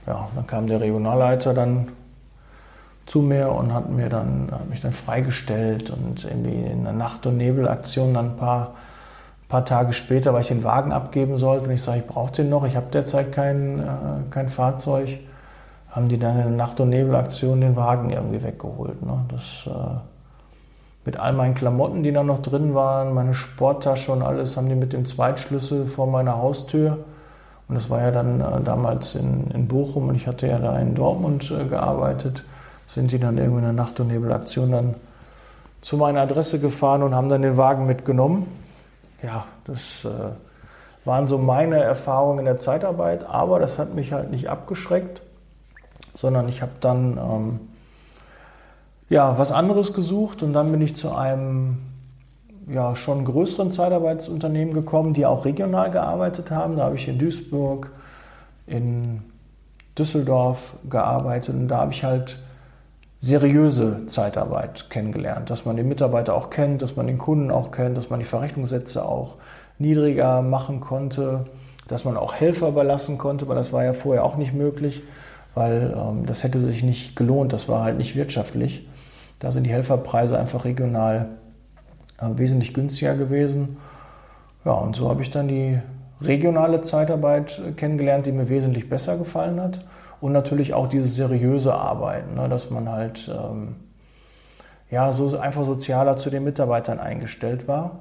ja, 0.06 0.28
dann 0.34 0.46
kam 0.46 0.66
der 0.66 0.80
Regionalleiter 0.80 1.54
dann 1.54 1.88
zu 3.06 3.20
mir 3.20 3.50
und 3.50 3.74
hat, 3.74 3.90
mir 3.90 4.08
dann, 4.08 4.48
hat 4.50 4.68
mich 4.68 4.80
dann 4.80 4.92
freigestellt 4.92 5.90
und 5.90 6.24
irgendwie 6.24 6.62
in 6.62 6.86
einer 6.86 6.96
Nacht- 6.96 7.26
und 7.26 7.36
Nebelaktion 7.36 8.14
dann 8.14 8.30
ein 8.30 8.36
paar, 8.36 8.74
paar 9.48 9.64
Tage 9.64 9.92
später, 9.92 10.32
weil 10.32 10.42
ich 10.42 10.48
den 10.48 10.64
Wagen 10.64 10.92
abgeben 10.92 11.36
sollte 11.36 11.66
und 11.66 11.72
ich 11.72 11.82
sage, 11.82 12.00
ich 12.00 12.06
brauche 12.06 12.32
den 12.32 12.48
noch, 12.48 12.64
ich 12.64 12.76
habe 12.76 12.86
derzeit 12.92 13.32
kein, 13.32 13.80
äh, 13.80 13.82
kein 14.30 14.48
Fahrzeug, 14.48 15.18
haben 15.90 16.08
die 16.08 16.18
dann 16.18 16.36
in 16.36 16.42
der 16.42 16.50
Nacht- 16.50 16.80
und 16.80 16.88
Nebelaktion 16.88 17.60
den 17.60 17.76
Wagen 17.76 18.10
irgendwie 18.10 18.42
weggeholt. 18.42 19.02
Ne? 19.04 19.24
Das, 19.28 19.66
äh, 19.66 19.98
mit 21.04 21.16
all 21.18 21.32
meinen 21.32 21.54
Klamotten, 21.54 22.02
die 22.02 22.12
da 22.12 22.22
noch 22.22 22.40
drin 22.40 22.74
waren, 22.74 23.12
meine 23.12 23.34
Sporttasche 23.34 24.12
und 24.12 24.22
alles, 24.22 24.56
haben 24.56 24.68
die 24.68 24.74
mit 24.76 24.92
dem 24.92 25.04
Zweitschlüssel 25.04 25.86
vor 25.86 26.06
meiner 26.06 26.38
Haustür. 26.38 26.98
Und 27.68 27.74
das 27.76 27.90
war 27.90 28.00
ja 28.00 28.10
dann 28.10 28.40
äh, 28.40 28.60
damals 28.64 29.14
in, 29.14 29.50
in 29.50 29.68
Bochum 29.68 30.08
und 30.08 30.14
ich 30.14 30.26
hatte 30.26 30.46
ja 30.46 30.58
da 30.58 30.78
in 30.78 30.94
Dortmund 30.94 31.50
äh, 31.50 31.64
gearbeitet 31.64 32.44
sind 32.86 33.12
die 33.12 33.18
dann 33.18 33.38
irgendwie 33.38 33.58
in 33.58 33.64
der 33.64 33.72
Nacht- 33.72 34.00
und 34.00 34.08
Nebelaktion 34.08 34.70
dann 34.70 34.94
zu 35.80 35.96
meiner 35.96 36.20
Adresse 36.20 36.60
gefahren 36.60 37.02
und 37.02 37.14
haben 37.14 37.28
dann 37.28 37.42
den 37.42 37.56
Wagen 37.56 37.86
mitgenommen. 37.86 38.46
Ja, 39.22 39.46
das 39.64 40.04
äh, 40.04 40.32
waren 41.04 41.26
so 41.26 41.38
meine 41.38 41.82
Erfahrungen 41.82 42.40
in 42.40 42.44
der 42.44 42.58
Zeitarbeit, 42.58 43.24
aber 43.24 43.58
das 43.58 43.78
hat 43.78 43.94
mich 43.94 44.12
halt 44.12 44.30
nicht 44.30 44.48
abgeschreckt, 44.48 45.22
sondern 46.14 46.48
ich 46.48 46.62
habe 46.62 46.72
dann 46.80 47.18
ähm, 47.18 47.60
ja, 49.08 49.38
was 49.38 49.52
anderes 49.52 49.94
gesucht 49.94 50.42
und 50.42 50.52
dann 50.52 50.70
bin 50.70 50.80
ich 50.80 50.94
zu 50.94 51.14
einem 51.14 51.78
ja, 52.68 52.96
schon 52.96 53.24
größeren 53.24 53.72
Zeitarbeitsunternehmen 53.72 54.74
gekommen, 54.74 55.14
die 55.14 55.26
auch 55.26 55.44
regional 55.44 55.90
gearbeitet 55.90 56.50
haben. 56.50 56.76
Da 56.76 56.84
habe 56.84 56.96
ich 56.96 57.08
in 57.08 57.18
Duisburg, 57.18 57.90
in 58.66 59.22
Düsseldorf 59.98 60.74
gearbeitet 60.88 61.54
und 61.54 61.68
da 61.68 61.78
habe 61.78 61.92
ich 61.92 62.04
halt 62.04 62.38
seriöse 63.20 64.06
Zeitarbeit 64.06 64.90
kennengelernt, 64.90 65.48
dass 65.50 65.64
man 65.64 65.76
den 65.76 65.88
Mitarbeiter 65.88 66.34
auch 66.34 66.50
kennt, 66.50 66.82
dass 66.82 66.96
man 66.96 67.06
den 67.06 67.18
Kunden 67.18 67.50
auch 67.50 67.70
kennt, 67.70 67.96
dass 67.96 68.10
man 68.10 68.18
die 68.18 68.26
Verrechnungssätze 68.26 69.04
auch 69.04 69.36
niedriger 69.78 70.42
machen 70.42 70.80
konnte, 70.80 71.46
dass 71.86 72.04
man 72.04 72.16
auch 72.16 72.34
Helfer 72.34 72.68
überlassen 72.68 73.18
konnte, 73.18 73.46
weil 73.48 73.54
das 73.54 73.72
war 73.72 73.84
ja 73.84 73.92
vorher 73.92 74.24
auch 74.24 74.36
nicht 74.36 74.54
möglich, 74.54 75.02
weil 75.54 75.94
ähm, 75.96 76.26
das 76.26 76.42
hätte 76.42 76.58
sich 76.58 76.82
nicht 76.82 77.14
gelohnt, 77.14 77.52
das 77.52 77.68
war 77.68 77.84
halt 77.84 77.98
nicht 77.98 78.16
wirtschaftlich. 78.16 78.88
Da 79.38 79.52
sind 79.52 79.64
die 79.64 79.70
Helferpreise 79.70 80.38
einfach 80.38 80.64
regional 80.64 81.28
wesentlich 82.36 82.74
günstiger 82.74 83.14
gewesen. 83.14 83.76
Ja, 84.64 84.72
und 84.72 84.96
so 84.96 85.08
habe 85.08 85.22
ich 85.22 85.30
dann 85.30 85.48
die 85.48 85.78
regionale 86.20 86.80
Zeitarbeit 86.80 87.60
äh, 87.66 87.72
kennengelernt, 87.72 88.26
die 88.26 88.32
mir 88.32 88.48
wesentlich 88.48 88.88
besser 88.88 89.16
gefallen 89.16 89.60
hat. 89.60 89.84
Und 90.20 90.32
natürlich 90.32 90.72
auch 90.72 90.86
dieses 90.86 91.16
seriöse 91.16 91.74
Arbeiten, 91.74 92.36
ne, 92.36 92.48
dass 92.48 92.70
man 92.70 92.88
halt 92.88 93.28
ähm, 93.28 93.74
ja, 94.90 95.12
so 95.12 95.36
einfach 95.38 95.64
sozialer 95.64 96.16
zu 96.16 96.30
den 96.30 96.44
Mitarbeitern 96.44 97.00
eingestellt 97.00 97.66
war. 97.66 98.00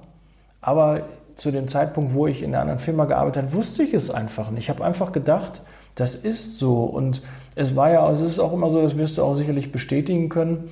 Aber 0.61 1.01
zu 1.33 1.49
dem 1.49 1.67
Zeitpunkt, 1.67 2.13
wo 2.13 2.27
ich 2.27 2.43
in 2.43 2.49
einer 2.49 2.61
anderen 2.61 2.79
Firma 2.79 3.05
gearbeitet 3.05 3.43
habe, 3.43 3.53
wusste 3.53 3.81
ich 3.81 3.93
es 3.93 4.11
einfach 4.11 4.51
nicht. 4.51 4.65
Ich 4.65 4.69
habe 4.69 4.83
einfach 4.83 5.11
gedacht, 5.11 5.61
das 5.95 6.13
ist 6.13 6.59
so. 6.59 6.83
Und 6.83 7.23
es 7.55 7.75
war 7.75 7.91
ja, 7.91 8.09
es 8.11 8.21
ist 8.21 8.39
auch 8.39 8.53
immer 8.53 8.69
so, 8.69 8.81
das 8.81 8.97
wirst 8.97 9.17
du 9.17 9.23
auch 9.23 9.35
sicherlich 9.35 9.71
bestätigen 9.71 10.29
können, 10.29 10.69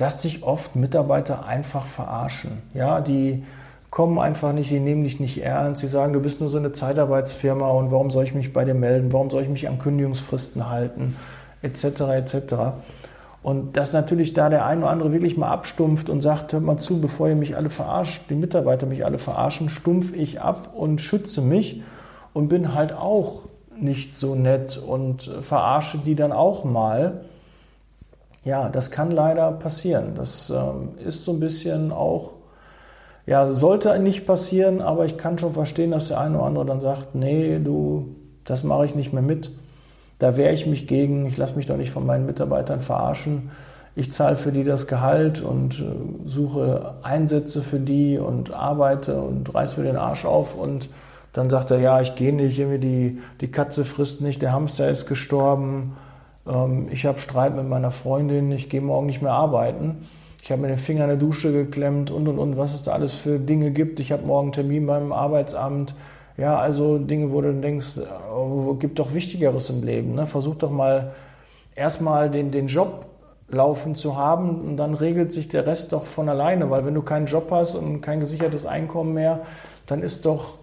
dass 0.00 0.22
dich 0.22 0.42
oft 0.42 0.76
Mitarbeiter 0.76 1.44
einfach 1.46 1.86
verarschen. 1.86 2.62
Ja, 2.72 3.00
die 3.00 3.44
kommen 3.90 4.18
einfach 4.18 4.52
nicht, 4.52 4.70
die 4.70 4.80
nehmen 4.80 5.02
dich 5.02 5.20
nicht 5.20 5.42
ernst, 5.42 5.80
sie 5.80 5.88
sagen, 5.88 6.12
du 6.12 6.20
bist 6.20 6.40
nur 6.40 6.48
so 6.48 6.58
eine 6.58 6.72
Zeitarbeitsfirma 6.72 7.68
und 7.68 7.90
warum 7.90 8.10
soll 8.10 8.24
ich 8.24 8.34
mich 8.34 8.52
bei 8.52 8.64
dir 8.64 8.74
melden, 8.74 9.12
warum 9.12 9.30
soll 9.30 9.42
ich 9.42 9.48
mich 9.48 9.68
an 9.68 9.78
Kündigungsfristen 9.78 10.70
halten, 10.70 11.16
etc. 11.62 11.84
etc. 12.12 12.54
Und 13.42 13.76
dass 13.76 13.92
natürlich 13.92 14.32
da 14.32 14.48
der 14.48 14.64
eine 14.64 14.82
oder 14.82 14.90
andere 14.90 15.12
wirklich 15.12 15.36
mal 15.36 15.48
abstumpft 15.48 16.08
und 16.08 16.20
sagt, 16.20 16.52
hört 16.52 16.62
mal 16.62 16.76
zu, 16.78 17.00
bevor 17.00 17.28
ihr 17.28 17.36
mich 17.36 17.56
alle 17.56 17.70
verarscht, 17.70 18.22
die 18.30 18.36
Mitarbeiter 18.36 18.86
mich 18.86 19.04
alle 19.04 19.18
verarschen, 19.18 19.68
stumpf 19.68 20.14
ich 20.14 20.40
ab 20.40 20.70
und 20.74 21.00
schütze 21.00 21.42
mich 21.42 21.82
und 22.32 22.48
bin 22.48 22.74
halt 22.74 22.92
auch 22.92 23.42
nicht 23.78 24.16
so 24.16 24.34
nett 24.34 24.78
und 24.78 25.30
verarsche 25.40 25.98
die 25.98 26.14
dann 26.14 26.32
auch 26.32 26.64
mal. 26.64 27.22
Ja, 28.42 28.70
das 28.70 28.90
kann 28.90 29.10
leider 29.10 29.52
passieren. 29.52 30.14
Das 30.14 30.50
ähm, 30.50 30.90
ist 31.04 31.24
so 31.24 31.32
ein 31.32 31.40
bisschen 31.40 31.92
auch, 31.92 32.32
ja, 33.26 33.50
sollte 33.50 33.98
nicht 33.98 34.26
passieren, 34.26 34.80
aber 34.80 35.04
ich 35.04 35.18
kann 35.18 35.38
schon 35.38 35.52
verstehen, 35.52 35.90
dass 35.90 36.08
der 36.08 36.20
eine 36.20 36.36
oder 36.36 36.46
andere 36.46 36.66
dann 36.66 36.80
sagt, 36.80 37.14
nee, 37.14 37.58
du, 37.58 38.16
das 38.44 38.64
mache 38.64 38.86
ich 38.86 38.94
nicht 38.94 39.12
mehr 39.12 39.22
mit. 39.22 39.52
Da 40.18 40.36
wehre 40.36 40.54
ich 40.54 40.66
mich 40.66 40.86
gegen, 40.86 41.26
ich 41.26 41.36
lasse 41.36 41.54
mich 41.54 41.66
doch 41.66 41.76
nicht 41.76 41.90
von 41.90 42.06
meinen 42.06 42.26
Mitarbeitern 42.26 42.80
verarschen. 42.80 43.50
Ich 43.94 44.12
zahle 44.12 44.36
für 44.36 44.52
die 44.52 44.64
das 44.64 44.86
Gehalt 44.86 45.42
und 45.42 45.80
äh, 45.80 45.84
suche 46.24 46.94
Einsätze 47.02 47.60
für 47.60 47.78
die 47.78 48.18
und 48.18 48.54
arbeite 48.54 49.20
und 49.20 49.54
reiß 49.54 49.76
mir 49.76 49.84
den 49.84 49.96
Arsch 49.96 50.24
auf 50.24 50.54
und 50.54 50.88
dann 51.32 51.50
sagt 51.50 51.70
er, 51.70 51.78
ja, 51.78 52.00
ich 52.00 52.16
gehe 52.16 52.34
nicht, 52.34 52.58
irgendwie 52.58 52.78
die, 52.78 53.18
die 53.40 53.50
Katze 53.50 53.84
frisst 53.84 54.20
nicht, 54.20 54.42
der 54.42 54.52
Hamster 54.52 54.88
ist 54.88 55.06
gestorben 55.06 55.96
ähm, 56.50 56.88
ich 56.90 57.06
habe 57.06 57.20
Streit 57.20 57.54
mit 57.56 57.68
meiner 57.68 57.92
Freundin, 57.92 58.50
ich 58.52 58.68
gehe 58.68 58.80
morgen 58.80 59.06
nicht 59.06 59.22
mehr 59.22 59.32
arbeiten. 59.32 60.08
Ich 60.42 60.50
habe 60.50 60.62
mir 60.62 60.68
den 60.68 60.78
Finger 60.78 61.02
in 61.04 61.08
der 61.08 61.16
Dusche 61.16 61.52
geklemmt 61.52 62.10
und 62.10 62.26
und 62.26 62.38
und, 62.38 62.56
was 62.56 62.74
es 62.74 62.82
da 62.82 62.92
alles 62.92 63.14
für 63.14 63.38
Dinge 63.38 63.70
gibt. 63.70 64.00
Ich 64.00 64.10
habe 64.10 64.26
morgen 64.26 64.46
einen 64.46 64.52
Termin 64.52 64.86
beim 64.86 65.12
Arbeitsamt. 65.12 65.94
Ja, 66.36 66.58
also 66.58 66.98
Dinge, 66.98 67.30
wo 67.30 67.42
du 67.42 67.52
denkst, 67.52 68.00
oh, 68.34 68.74
gibt 68.74 68.98
doch 68.98 69.12
Wichtigeres 69.12 69.68
im 69.68 69.82
Leben. 69.82 70.14
Ne? 70.14 70.26
Versuch 70.26 70.54
doch 70.56 70.70
mal 70.70 71.12
erstmal 71.74 72.30
den, 72.30 72.50
den 72.50 72.66
Job 72.68 73.06
laufen 73.50 73.94
zu 73.94 74.16
haben 74.16 74.60
und 74.62 74.76
dann 74.76 74.94
regelt 74.94 75.32
sich 75.32 75.48
der 75.48 75.66
Rest 75.66 75.92
doch 75.92 76.06
von 76.06 76.28
alleine, 76.28 76.70
weil 76.70 76.86
wenn 76.86 76.94
du 76.94 77.02
keinen 77.02 77.26
Job 77.26 77.48
hast 77.50 77.74
und 77.74 78.00
kein 78.00 78.20
gesichertes 78.20 78.64
Einkommen 78.64 79.12
mehr, 79.12 79.40
dann 79.86 80.02
ist 80.02 80.24
doch, 80.24 80.54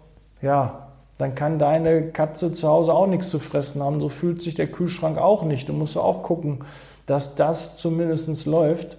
ja, 0.41 0.86
dann 1.17 1.33
kann 1.33 1.57
deine 1.57 2.09
Katze 2.11 2.51
zu 2.51 2.67
Hause 2.67 2.93
auch 2.93 3.07
nichts 3.07 3.29
zu 3.29 3.39
fressen 3.39 3.81
haben. 3.81 3.99
So 3.99 4.09
fühlt 4.09 4.41
sich 4.41 4.53
der 4.53 4.67
Kühlschrank 4.67 5.17
auch 5.17 5.43
nicht. 5.43 5.67
Du 5.69 5.73
musst 5.73 5.97
auch 5.97 6.21
gucken, 6.21 6.59
dass 7.05 7.35
das 7.35 7.75
zumindest 7.75 8.45
läuft. 8.45 8.97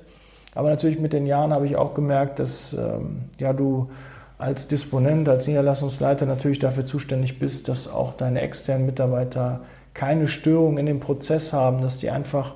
Aber 0.54 0.70
natürlich 0.70 0.98
mit 0.98 1.12
den 1.12 1.26
Jahren 1.26 1.52
habe 1.52 1.66
ich 1.66 1.76
auch 1.76 1.94
gemerkt, 1.94 2.40
dass 2.40 2.72
ähm, 2.72 3.24
ja, 3.38 3.52
du 3.52 3.90
als 4.38 4.66
Disponent, 4.66 5.28
als 5.28 5.46
Niederlassungsleiter 5.46 6.26
natürlich 6.26 6.58
dafür 6.58 6.84
zuständig 6.84 7.38
bist, 7.38 7.68
dass 7.68 7.92
auch 7.92 8.14
deine 8.14 8.40
externen 8.40 8.86
Mitarbeiter 8.86 9.60
keine 9.94 10.28
Störung 10.28 10.78
in 10.78 10.86
dem 10.86 11.00
Prozess 11.00 11.52
haben, 11.52 11.82
dass 11.82 11.98
die 11.98 12.10
einfach 12.10 12.54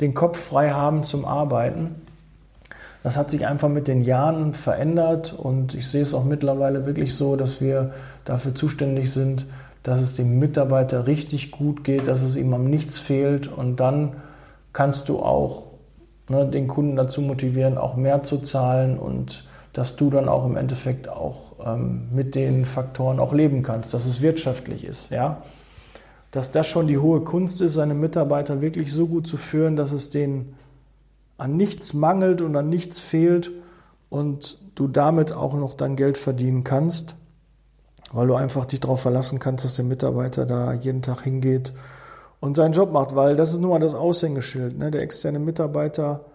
den 0.00 0.14
Kopf 0.14 0.38
frei 0.38 0.70
haben 0.70 1.04
zum 1.04 1.24
Arbeiten. 1.24 1.94
Das 3.02 3.16
hat 3.16 3.30
sich 3.30 3.46
einfach 3.46 3.68
mit 3.68 3.88
den 3.88 4.02
Jahren 4.02 4.54
verändert 4.54 5.32
und 5.32 5.74
ich 5.74 5.88
sehe 5.88 6.02
es 6.02 6.14
auch 6.14 6.24
mittlerweile 6.24 6.86
wirklich 6.86 7.14
so, 7.14 7.36
dass 7.36 7.60
wir 7.60 7.92
dafür 8.24 8.54
zuständig 8.54 9.10
sind, 9.10 9.46
dass 9.82 10.00
es 10.00 10.14
dem 10.14 10.38
Mitarbeiter 10.38 11.06
richtig 11.06 11.50
gut 11.50 11.82
geht, 11.82 12.06
dass 12.06 12.22
es 12.22 12.36
ihm 12.36 12.54
am 12.54 12.64
nichts 12.64 12.98
fehlt 12.98 13.48
und 13.48 13.80
dann 13.80 14.16
kannst 14.72 15.08
du 15.08 15.18
auch 15.18 15.72
ne, 16.28 16.46
den 16.46 16.68
Kunden 16.68 16.94
dazu 16.94 17.20
motivieren, 17.20 17.76
auch 17.76 17.96
mehr 17.96 18.22
zu 18.22 18.38
zahlen 18.38 18.98
und 18.98 19.44
dass 19.72 19.96
du 19.96 20.10
dann 20.10 20.28
auch 20.28 20.44
im 20.44 20.56
Endeffekt 20.56 21.08
auch 21.08 21.52
ähm, 21.64 22.08
mit 22.12 22.34
den 22.34 22.64
Faktoren 22.64 23.18
auch 23.18 23.32
leben 23.32 23.62
kannst, 23.62 23.94
dass 23.94 24.06
es 24.06 24.20
wirtschaftlich 24.20 24.84
ist, 24.84 25.10
ja. 25.10 25.42
Dass 26.30 26.50
das 26.50 26.66
schon 26.66 26.86
die 26.86 26.96
hohe 26.96 27.20
Kunst 27.20 27.60
ist, 27.60 27.74
seine 27.74 27.92
Mitarbeiter 27.92 28.62
wirklich 28.62 28.92
so 28.92 29.06
gut 29.06 29.26
zu 29.26 29.36
führen, 29.36 29.76
dass 29.76 29.92
es 29.92 30.08
denen 30.08 30.54
an 31.42 31.56
nichts 31.56 31.94
mangelt 31.94 32.40
und 32.40 32.54
an 32.56 32.68
nichts 32.68 33.00
fehlt 33.00 33.50
und 34.10 34.58
du 34.74 34.88
damit 34.88 35.32
auch 35.32 35.54
noch 35.54 35.74
dein 35.74 35.96
Geld 35.96 36.18
verdienen 36.18 36.64
kannst 36.64 37.14
weil 38.12 38.26
du 38.26 38.34
einfach 38.34 38.66
dich 38.66 38.80
darauf 38.80 39.00
verlassen 39.00 39.38
kannst, 39.38 39.64
dass 39.64 39.76
der 39.76 39.84
Mitarbeiter 39.84 40.46
da 40.46 40.72
jeden 40.72 41.02
Tag 41.02 41.22
hingeht 41.22 41.72
und 42.40 42.54
seinen 42.54 42.72
Job 42.72 42.92
macht, 42.92 43.16
weil 43.16 43.36
das 43.36 43.52
ist 43.52 43.60
nun 43.60 43.70
mal 43.70 43.80
das 43.80 43.94
Aushängeschild. 43.94 44.78
Ne? 44.78 44.90
Der 44.90 45.02
externe 45.02 45.38
Mitarbeiter 45.38 46.26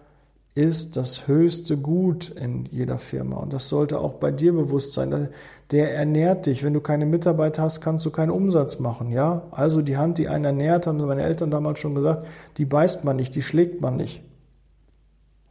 ist 0.54 0.96
das 0.96 1.28
höchste 1.28 1.76
Gut 1.76 2.30
in 2.30 2.66
jeder 2.66 2.98
Firma 2.98 3.36
und 3.36 3.52
das 3.52 3.68
sollte 3.68 4.00
auch 4.00 4.14
bei 4.14 4.32
dir 4.32 4.52
bewusst 4.52 4.92
sein. 4.92 5.28
Der 5.70 5.94
ernährt 5.94 6.46
dich. 6.46 6.64
Wenn 6.64 6.74
du 6.74 6.80
keine 6.80 7.06
Mitarbeiter 7.06 7.62
hast, 7.62 7.80
kannst 7.80 8.04
du 8.04 8.10
keinen 8.10 8.30
Umsatz 8.30 8.80
machen. 8.80 9.10
Ja, 9.10 9.42
also 9.52 9.82
die 9.82 9.96
Hand, 9.96 10.18
die 10.18 10.28
einen 10.28 10.46
ernährt, 10.46 10.88
haben 10.88 10.98
meine 10.98 11.22
Eltern 11.22 11.52
damals 11.52 11.78
schon 11.78 11.94
gesagt, 11.94 12.26
die 12.56 12.64
beißt 12.64 13.04
man 13.04 13.16
nicht, 13.16 13.36
die 13.36 13.42
schlägt 13.42 13.80
man 13.80 13.96
nicht 13.96 14.22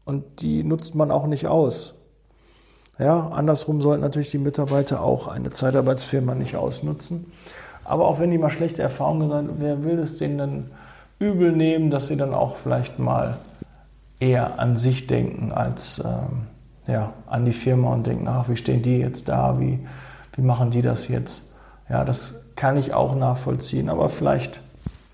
und 0.08 0.42
die 0.42 0.64
nutzt 0.64 0.96
man 0.96 1.12
auch 1.12 1.28
nicht 1.28 1.48
aus. 1.48 1.96
Ja, 2.98 3.28
andersrum 3.28 3.82
sollten 3.82 4.02
natürlich 4.02 4.32
die 4.32 4.38
Mitarbeiter 4.38 5.04
auch 5.04 5.28
eine 5.28 5.50
Zeitarbeitsfirma 5.50 6.34
nicht 6.34 6.56
ausnutzen. 6.56 7.32
Aber 7.84 8.08
auch 8.08 8.20
wenn 8.20 8.32
die 8.32 8.38
mal 8.38 8.50
schlechte 8.50 8.82
Erfahrungen 8.82 9.34
haben, 9.34 9.50
wer 9.60 9.84
will 9.84 10.00
es 10.00 10.18
denen 10.18 10.38
dann 10.38 10.72
übel 11.20 11.52
nehmen, 11.52 11.90
dass 11.90 12.08
sie 12.08 12.16
dann 12.16 12.34
auch 12.34 12.56
vielleicht 12.56 13.00
mal 13.00 13.38
eher 14.20 14.60
an 14.60 14.78
sich 14.78 15.08
denken 15.08 15.52
als 15.52 16.02
ähm, 16.04 16.48
ja, 16.88 17.14
an 17.28 17.44
die 17.44 17.52
Firma 17.52 17.94
und 17.94 18.08
denken, 18.08 18.28
ach, 18.30 18.48
wie 18.48 18.56
stehen 18.56 18.82
die 18.82 18.98
jetzt 19.00 19.28
da, 19.28 19.60
wie, 19.60 19.86
wie 20.36 20.42
machen 20.42 20.72
die 20.72 20.82
das 20.82 21.10
jetzt? 21.10 21.52
Ja, 21.90 22.06
das 22.06 22.46
kann 22.56 22.78
ich 22.78 22.94
auch 22.94 23.14
nachvollziehen, 23.14 23.90
aber 23.90 24.08
vielleicht 24.08 24.62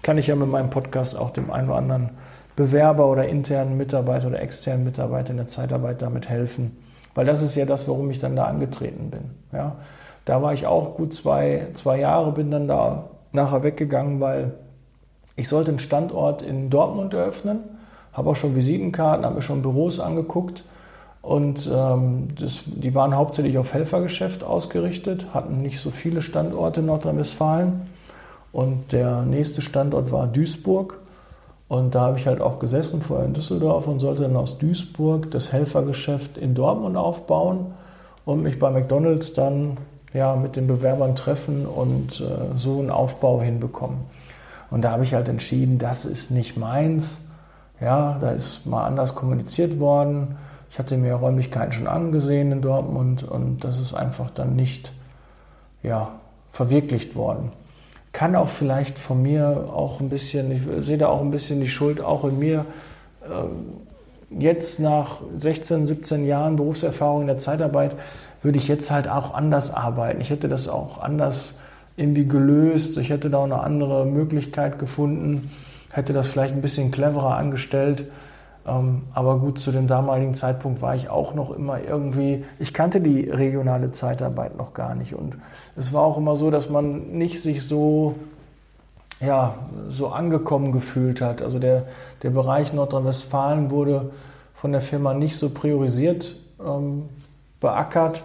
kann 0.03 0.19
ich 0.19 0.27
ja 0.27 0.35
mit 0.35 0.49
meinem 0.49 0.69
Podcast 0.69 1.17
auch 1.17 1.31
dem 1.31 1.51
einen 1.51 1.69
oder 1.69 1.77
anderen 1.79 2.11
Bewerber 2.55 3.07
oder 3.07 3.27
internen 3.27 3.77
Mitarbeiter 3.77 4.27
oder 4.27 4.41
externen 4.41 4.83
Mitarbeiter 4.83 5.31
in 5.31 5.37
der 5.37 5.47
Zeitarbeit 5.47 6.01
damit 6.01 6.29
helfen, 6.29 6.77
weil 7.15 7.25
das 7.25 7.41
ist 7.41 7.55
ja 7.55 7.65
das, 7.65 7.87
warum 7.87 8.09
ich 8.11 8.19
dann 8.19 8.35
da 8.35 8.45
angetreten 8.45 9.09
bin. 9.09 9.31
Ja. 9.51 9.77
Da 10.25 10.41
war 10.41 10.53
ich 10.53 10.65
auch 10.67 10.95
gut 10.95 11.13
zwei, 11.13 11.67
zwei 11.73 11.99
Jahre, 11.99 12.31
bin 12.31 12.49
dann 12.49 12.67
da 12.67 13.09
nachher 13.31 13.63
weggegangen, 13.63 14.21
weil 14.21 14.53
ich 15.35 15.49
sollte 15.49 15.69
einen 15.69 15.79
Standort 15.79 16.41
in 16.41 16.69
Dortmund 16.69 17.13
eröffnen, 17.13 17.59
habe 18.13 18.29
auch 18.29 18.35
schon 18.35 18.55
Visitenkarten, 18.55 19.25
habe 19.25 19.35
mir 19.35 19.41
schon 19.41 19.61
Büros 19.61 19.99
angeguckt 19.99 20.63
und 21.21 21.69
ähm, 21.73 22.27
das, 22.39 22.63
die 22.67 22.93
waren 22.93 23.15
hauptsächlich 23.15 23.57
auf 23.57 23.73
Helfergeschäft 23.73 24.43
ausgerichtet, 24.43 25.33
hatten 25.33 25.61
nicht 25.61 25.79
so 25.79 25.89
viele 25.89 26.21
Standorte 26.21 26.81
in 26.81 26.85
Nordrhein-Westfalen 26.85 27.81
und 28.51 28.91
der 28.91 29.23
nächste 29.23 29.61
Standort 29.61 30.11
war 30.11 30.27
Duisburg 30.27 31.02
und 31.73 31.95
da 31.95 32.01
habe 32.01 32.19
ich 32.19 32.27
halt 32.27 32.39
auch 32.39 32.59
gesessen, 32.59 33.01
vorher 33.01 33.25
in 33.25 33.33
Düsseldorf 33.33 33.87
und 33.87 33.97
sollte 33.97 34.21
dann 34.21 34.35
aus 34.35 34.59
Duisburg 34.59 35.31
das 35.31 35.51
Helfergeschäft 35.51 36.37
in 36.37 36.53
Dortmund 36.53 36.95
aufbauen 36.95 37.73
und 38.25 38.43
mich 38.43 38.59
bei 38.59 38.69
McDonald's 38.69 39.33
dann 39.33 39.77
ja, 40.13 40.35
mit 40.35 40.55
den 40.55 40.67
Bewerbern 40.67 41.15
treffen 41.15 41.65
und 41.65 42.21
äh, 42.21 42.55
so 42.55 42.77
einen 42.77 42.91
Aufbau 42.91 43.41
hinbekommen. 43.41 44.01
Und 44.69 44.83
da 44.83 44.91
habe 44.91 45.03
ich 45.03 45.15
halt 45.15 45.27
entschieden, 45.29 45.79
das 45.79 46.05
ist 46.05 46.29
nicht 46.29 46.57
meins. 46.57 47.21
Ja, 47.81 48.19
da 48.21 48.29
ist 48.29 48.67
mal 48.67 48.85
anders 48.85 49.15
kommuniziert 49.15 49.79
worden. 49.79 50.35
Ich 50.69 50.77
hatte 50.77 50.95
mir 50.95 51.15
Räumlichkeiten 51.15 51.71
schon 51.71 51.87
angesehen 51.87 52.51
in 52.51 52.61
Dortmund 52.61 53.23
und 53.23 53.63
das 53.63 53.79
ist 53.79 53.95
einfach 53.95 54.29
dann 54.29 54.55
nicht 54.55 54.93
ja, 55.81 56.11
verwirklicht 56.51 57.15
worden. 57.15 57.51
Kann 58.13 58.35
auch 58.35 58.47
vielleicht 58.47 58.99
von 58.99 59.21
mir 59.21 59.69
auch 59.73 59.99
ein 59.99 60.07
bisschen, 60.07 60.51
ich 60.51 60.61
sehe 60.85 60.97
da 60.97 61.07
auch 61.07 61.21
ein 61.21 61.31
bisschen 61.31 61.59
die 61.59 61.67
Schuld 61.67 61.99
auch 61.99 62.23
in 62.23 62.39
mir. 62.39 62.65
Ähm, 63.29 63.81
jetzt 64.39 64.79
nach 64.79 65.21
16, 65.37 65.85
17 65.85 66.25
Jahren 66.25 66.55
Berufserfahrung 66.55 67.21
in 67.21 67.27
der 67.27 67.37
Zeitarbeit 67.39 67.95
würde 68.41 68.57
ich 68.57 68.67
jetzt 68.67 68.91
halt 68.91 69.09
auch 69.09 69.33
anders 69.33 69.73
arbeiten. 69.73 70.21
Ich 70.21 70.29
hätte 70.29 70.47
das 70.47 70.67
auch 70.67 71.01
anders 71.01 71.59
irgendwie 71.95 72.27
gelöst. 72.27 72.97
Ich 72.97 73.09
hätte 73.09 73.29
da 73.29 73.39
auch 73.39 73.43
eine 73.45 73.59
andere 73.59 74.05
Möglichkeit 74.05 74.79
gefunden, 74.79 75.51
hätte 75.91 76.13
das 76.13 76.27
vielleicht 76.27 76.53
ein 76.53 76.61
bisschen 76.61 76.91
cleverer 76.91 77.35
angestellt. 77.35 78.05
Ähm, 78.65 79.03
aber 79.13 79.39
gut, 79.39 79.59
zu 79.59 79.71
dem 79.71 79.87
damaligen 79.87 80.33
Zeitpunkt 80.33 80.81
war 80.81 80.95
ich 80.95 81.09
auch 81.09 81.33
noch 81.33 81.51
immer 81.51 81.81
irgendwie, 81.81 82.45
ich 82.59 82.73
kannte 82.73 83.01
die 83.01 83.29
regionale 83.29 83.91
Zeitarbeit 83.91 84.57
noch 84.57 84.73
gar 84.73 84.95
nicht. 84.95 85.13
Und 85.15 85.37
es 85.75 85.91
war 85.91 86.03
auch 86.03 86.17
immer 86.17 86.35
so, 86.35 86.49
dass 86.49 86.69
man 86.69 87.11
nicht 87.11 87.41
sich 87.41 87.67
so, 87.67 88.15
ja, 89.19 89.55
so 89.89 90.09
angekommen 90.09 90.71
gefühlt 90.71 91.19
hat. 91.19 91.41
Also 91.41 91.59
der, 91.59 91.87
der 92.21 92.29
Bereich 92.29 92.71
Nordrhein-Westfalen 92.71 93.69
wurde 93.69 94.11
von 94.53 94.71
der 94.71 94.81
Firma 94.81 95.13
nicht 95.13 95.35
so 95.35 95.49
priorisiert 95.49 96.35
ähm, 96.65 97.09
beackert. 97.59 98.23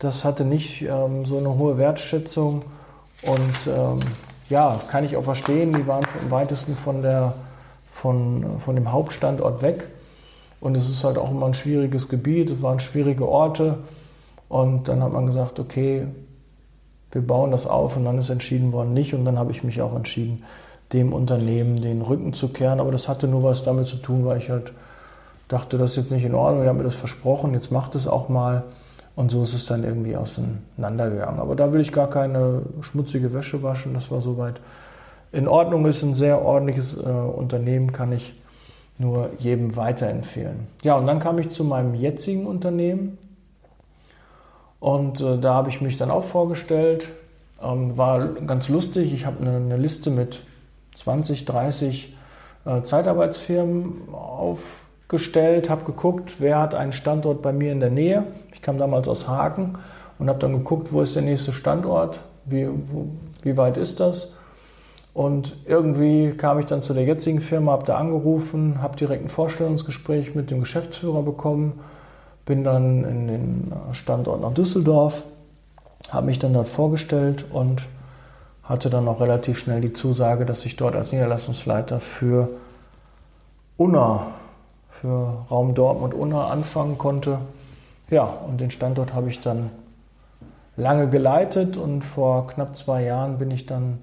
Das 0.00 0.24
hatte 0.24 0.44
nicht 0.44 0.82
ähm, 0.82 1.24
so 1.24 1.38
eine 1.38 1.56
hohe 1.56 1.78
Wertschätzung. 1.78 2.62
Und 3.22 3.68
ähm, 3.68 4.00
ja, 4.48 4.80
kann 4.88 5.04
ich 5.04 5.16
auch 5.16 5.22
verstehen, 5.22 5.72
die 5.72 5.86
waren 5.86 6.04
im 6.20 6.30
weitesten 6.30 6.76
von, 6.76 7.02
der, 7.02 7.34
von, 7.94 8.58
von 8.58 8.74
dem 8.74 8.90
Hauptstandort 8.90 9.62
weg. 9.62 9.86
Und 10.60 10.74
es 10.74 10.90
ist 10.90 11.04
halt 11.04 11.16
auch 11.16 11.30
immer 11.30 11.46
ein 11.46 11.54
schwieriges 11.54 12.08
Gebiet, 12.08 12.50
es 12.50 12.60
waren 12.60 12.80
schwierige 12.80 13.28
Orte. 13.28 13.78
Und 14.48 14.88
dann 14.88 15.02
hat 15.02 15.12
man 15.12 15.26
gesagt, 15.26 15.60
okay, 15.60 16.08
wir 17.12 17.22
bauen 17.22 17.52
das 17.52 17.68
auf 17.68 17.96
und 17.96 18.04
dann 18.04 18.18
ist 18.18 18.30
entschieden 18.30 18.72
worden 18.72 18.94
nicht. 18.94 19.14
Und 19.14 19.24
dann 19.24 19.38
habe 19.38 19.52
ich 19.52 19.62
mich 19.62 19.80
auch 19.80 19.94
entschieden, 19.94 20.42
dem 20.92 21.12
Unternehmen 21.12 21.80
den 21.80 22.02
Rücken 22.02 22.32
zu 22.32 22.48
kehren. 22.48 22.80
Aber 22.80 22.90
das 22.90 23.06
hatte 23.06 23.28
nur 23.28 23.42
was 23.42 23.62
damit 23.62 23.86
zu 23.86 23.96
tun, 23.96 24.24
weil 24.24 24.38
ich 24.38 24.50
halt 24.50 24.72
dachte, 25.46 25.78
das 25.78 25.92
ist 25.92 25.96
jetzt 25.96 26.10
nicht 26.10 26.24
in 26.24 26.34
Ordnung. 26.34 26.62
Ich 26.62 26.68
habe 26.68 26.78
mir 26.78 26.84
das 26.84 26.96
versprochen, 26.96 27.54
jetzt 27.54 27.70
macht 27.70 27.94
es 27.94 28.08
auch 28.08 28.28
mal. 28.28 28.64
Und 29.14 29.30
so 29.30 29.44
ist 29.44 29.54
es 29.54 29.66
dann 29.66 29.84
irgendwie 29.84 30.16
auseinandergegangen. 30.16 31.38
Aber 31.38 31.54
da 31.54 31.72
will 31.72 31.80
ich 31.80 31.92
gar 31.92 32.10
keine 32.10 32.62
schmutzige 32.80 33.32
Wäsche 33.32 33.62
waschen. 33.62 33.94
Das 33.94 34.10
war 34.10 34.20
soweit 34.20 34.60
in 35.34 35.48
Ordnung. 35.48 35.84
Ist 35.86 36.02
ein 36.02 36.14
sehr 36.14 36.42
ordentliches 36.42 36.96
äh, 36.96 37.00
Unternehmen, 37.00 37.92
kann 37.92 38.12
ich 38.12 38.34
nur 38.98 39.30
jedem 39.38 39.76
weiterempfehlen. 39.76 40.68
Ja, 40.82 40.96
und 40.96 41.06
dann 41.06 41.18
kam 41.18 41.38
ich 41.38 41.48
zu 41.50 41.64
meinem 41.64 41.94
jetzigen 41.94 42.46
Unternehmen. 42.46 43.18
Und 44.80 45.20
äh, 45.20 45.38
da 45.38 45.54
habe 45.54 45.68
ich 45.68 45.80
mich 45.80 45.96
dann 45.96 46.10
auch 46.10 46.24
vorgestellt. 46.24 47.08
Ähm, 47.62 47.96
war 47.96 48.26
ganz 48.26 48.68
lustig. 48.68 49.12
Ich 49.12 49.26
habe 49.26 49.40
eine, 49.40 49.56
eine, 49.56 49.76
Liste 49.76 50.10
mit 50.10 50.40
20, 50.94 51.44
30 51.44 52.16
äh, 52.64 52.82
Zeitarbeitsfirmen 52.82 54.08
aufgestellt, 54.12 55.70
habe 55.70 55.84
geguckt, 55.84 56.36
wer 56.38 56.60
hat 56.60 56.74
einen 56.74 56.92
Standort 56.92 57.42
bei 57.42 57.52
mir 57.52 57.72
in 57.72 57.80
der 57.80 57.90
Nähe 57.90 58.24
kam 58.64 58.78
damals 58.78 59.06
aus 59.06 59.28
Hagen 59.28 59.74
und 60.18 60.28
habe 60.28 60.40
dann 60.40 60.52
geguckt, 60.52 60.92
wo 60.92 61.02
ist 61.02 61.14
der 61.14 61.22
nächste 61.22 61.52
Standort, 61.52 62.20
wie, 62.46 62.66
wo, 62.66 63.06
wie 63.42 63.56
weit 63.56 63.76
ist 63.76 64.00
das. 64.00 64.32
Und 65.14 65.56
irgendwie 65.64 66.32
kam 66.32 66.58
ich 66.58 66.66
dann 66.66 66.82
zu 66.82 66.92
der 66.92 67.04
jetzigen 67.04 67.40
Firma, 67.40 67.72
habe 67.72 67.86
da 67.86 67.96
angerufen, 67.98 68.82
habe 68.82 68.96
direkt 68.96 69.24
ein 69.24 69.28
Vorstellungsgespräch 69.28 70.34
mit 70.34 70.50
dem 70.50 70.58
Geschäftsführer 70.58 71.22
bekommen, 71.22 71.80
bin 72.44 72.64
dann 72.64 73.04
in 73.04 73.28
den 73.28 73.72
Standort 73.92 74.40
nach 74.40 74.52
Düsseldorf, 74.52 75.22
habe 76.10 76.26
mich 76.26 76.40
dann 76.40 76.52
dort 76.52 76.68
vorgestellt 76.68 77.46
und 77.52 77.82
hatte 78.64 78.90
dann 78.90 79.06
auch 79.06 79.20
relativ 79.20 79.60
schnell 79.60 79.80
die 79.80 79.92
Zusage, 79.92 80.44
dass 80.46 80.66
ich 80.66 80.74
dort 80.74 80.96
als 80.96 81.12
Niederlassungsleiter 81.12 82.00
für 82.00 82.48
Unna, 83.76 84.26
für 84.90 85.44
Raum 85.48 85.74
Dortmund-Unna 85.74 86.48
anfangen 86.48 86.98
konnte. 86.98 87.38
Ja, 88.10 88.24
und 88.24 88.60
den 88.60 88.72
Standort 88.72 89.14
habe 89.14 89.28
ich 89.28 89.40
dann 89.40 89.70
lange 90.76 91.08
geleitet 91.08 91.76
und 91.76 92.02
vor 92.02 92.48
knapp 92.48 92.74
zwei 92.74 93.04
Jahren 93.04 93.38
bin 93.38 93.52
ich 93.52 93.66
dann 93.66 93.98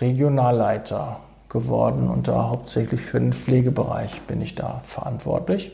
Regionalleiter 0.00 1.18
geworden 1.48 2.08
und 2.08 2.28
da 2.28 2.48
hauptsächlich 2.48 3.02
für 3.02 3.20
den 3.20 3.32
Pflegebereich 3.32 4.22
bin 4.22 4.40
ich 4.40 4.54
da 4.54 4.80
verantwortlich. 4.84 5.72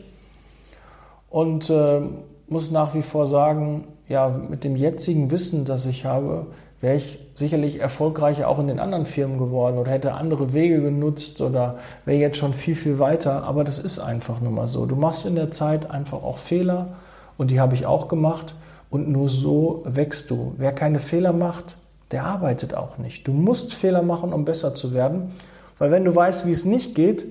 Und 1.30 1.70
äh, 1.70 2.00
muss 2.48 2.70
nach 2.70 2.94
wie 2.94 3.02
vor 3.02 3.26
sagen, 3.26 3.84
ja, 4.08 4.28
mit 4.28 4.64
dem 4.64 4.76
jetzigen 4.76 5.30
Wissen, 5.30 5.64
das 5.64 5.86
ich 5.86 6.04
habe, 6.04 6.46
wäre 6.80 6.96
ich 6.96 7.18
sicherlich 7.34 7.80
erfolgreicher 7.80 8.48
auch 8.48 8.58
in 8.58 8.68
den 8.68 8.78
anderen 8.78 9.04
Firmen 9.04 9.38
geworden 9.38 9.78
oder 9.78 9.90
hätte 9.90 10.14
andere 10.14 10.52
Wege 10.52 10.80
genutzt 10.80 11.40
oder 11.40 11.78
wäre 12.04 12.18
jetzt 12.18 12.38
schon 12.38 12.54
viel, 12.54 12.74
viel 12.74 12.98
weiter. 12.98 13.44
Aber 13.44 13.64
das 13.64 13.78
ist 13.78 13.98
einfach 13.98 14.40
nur 14.40 14.52
mal 14.52 14.68
so. 14.68 14.86
Du 14.86 14.96
machst 14.96 15.26
in 15.26 15.34
der 15.34 15.50
Zeit 15.50 15.90
einfach 15.90 16.22
auch 16.22 16.38
Fehler 16.38 16.96
und 17.36 17.50
die 17.50 17.60
habe 17.60 17.74
ich 17.74 17.86
auch 17.86 18.08
gemacht. 18.08 18.54
Und 18.90 19.08
nur 19.08 19.28
so 19.28 19.82
wächst 19.84 20.30
du. 20.30 20.54
Wer 20.56 20.72
keine 20.72 20.98
Fehler 20.98 21.34
macht, 21.34 21.76
der 22.10 22.24
arbeitet 22.24 22.74
auch 22.74 22.98
nicht. 22.98 23.26
Du 23.26 23.32
musst 23.32 23.74
Fehler 23.74 24.02
machen, 24.02 24.32
um 24.32 24.44
besser 24.44 24.74
zu 24.74 24.92
werden. 24.92 25.32
Weil 25.78 25.90
wenn 25.90 26.04
du 26.04 26.14
weißt, 26.14 26.46
wie 26.46 26.52
es 26.52 26.64
nicht 26.64 26.94
geht, 26.94 27.26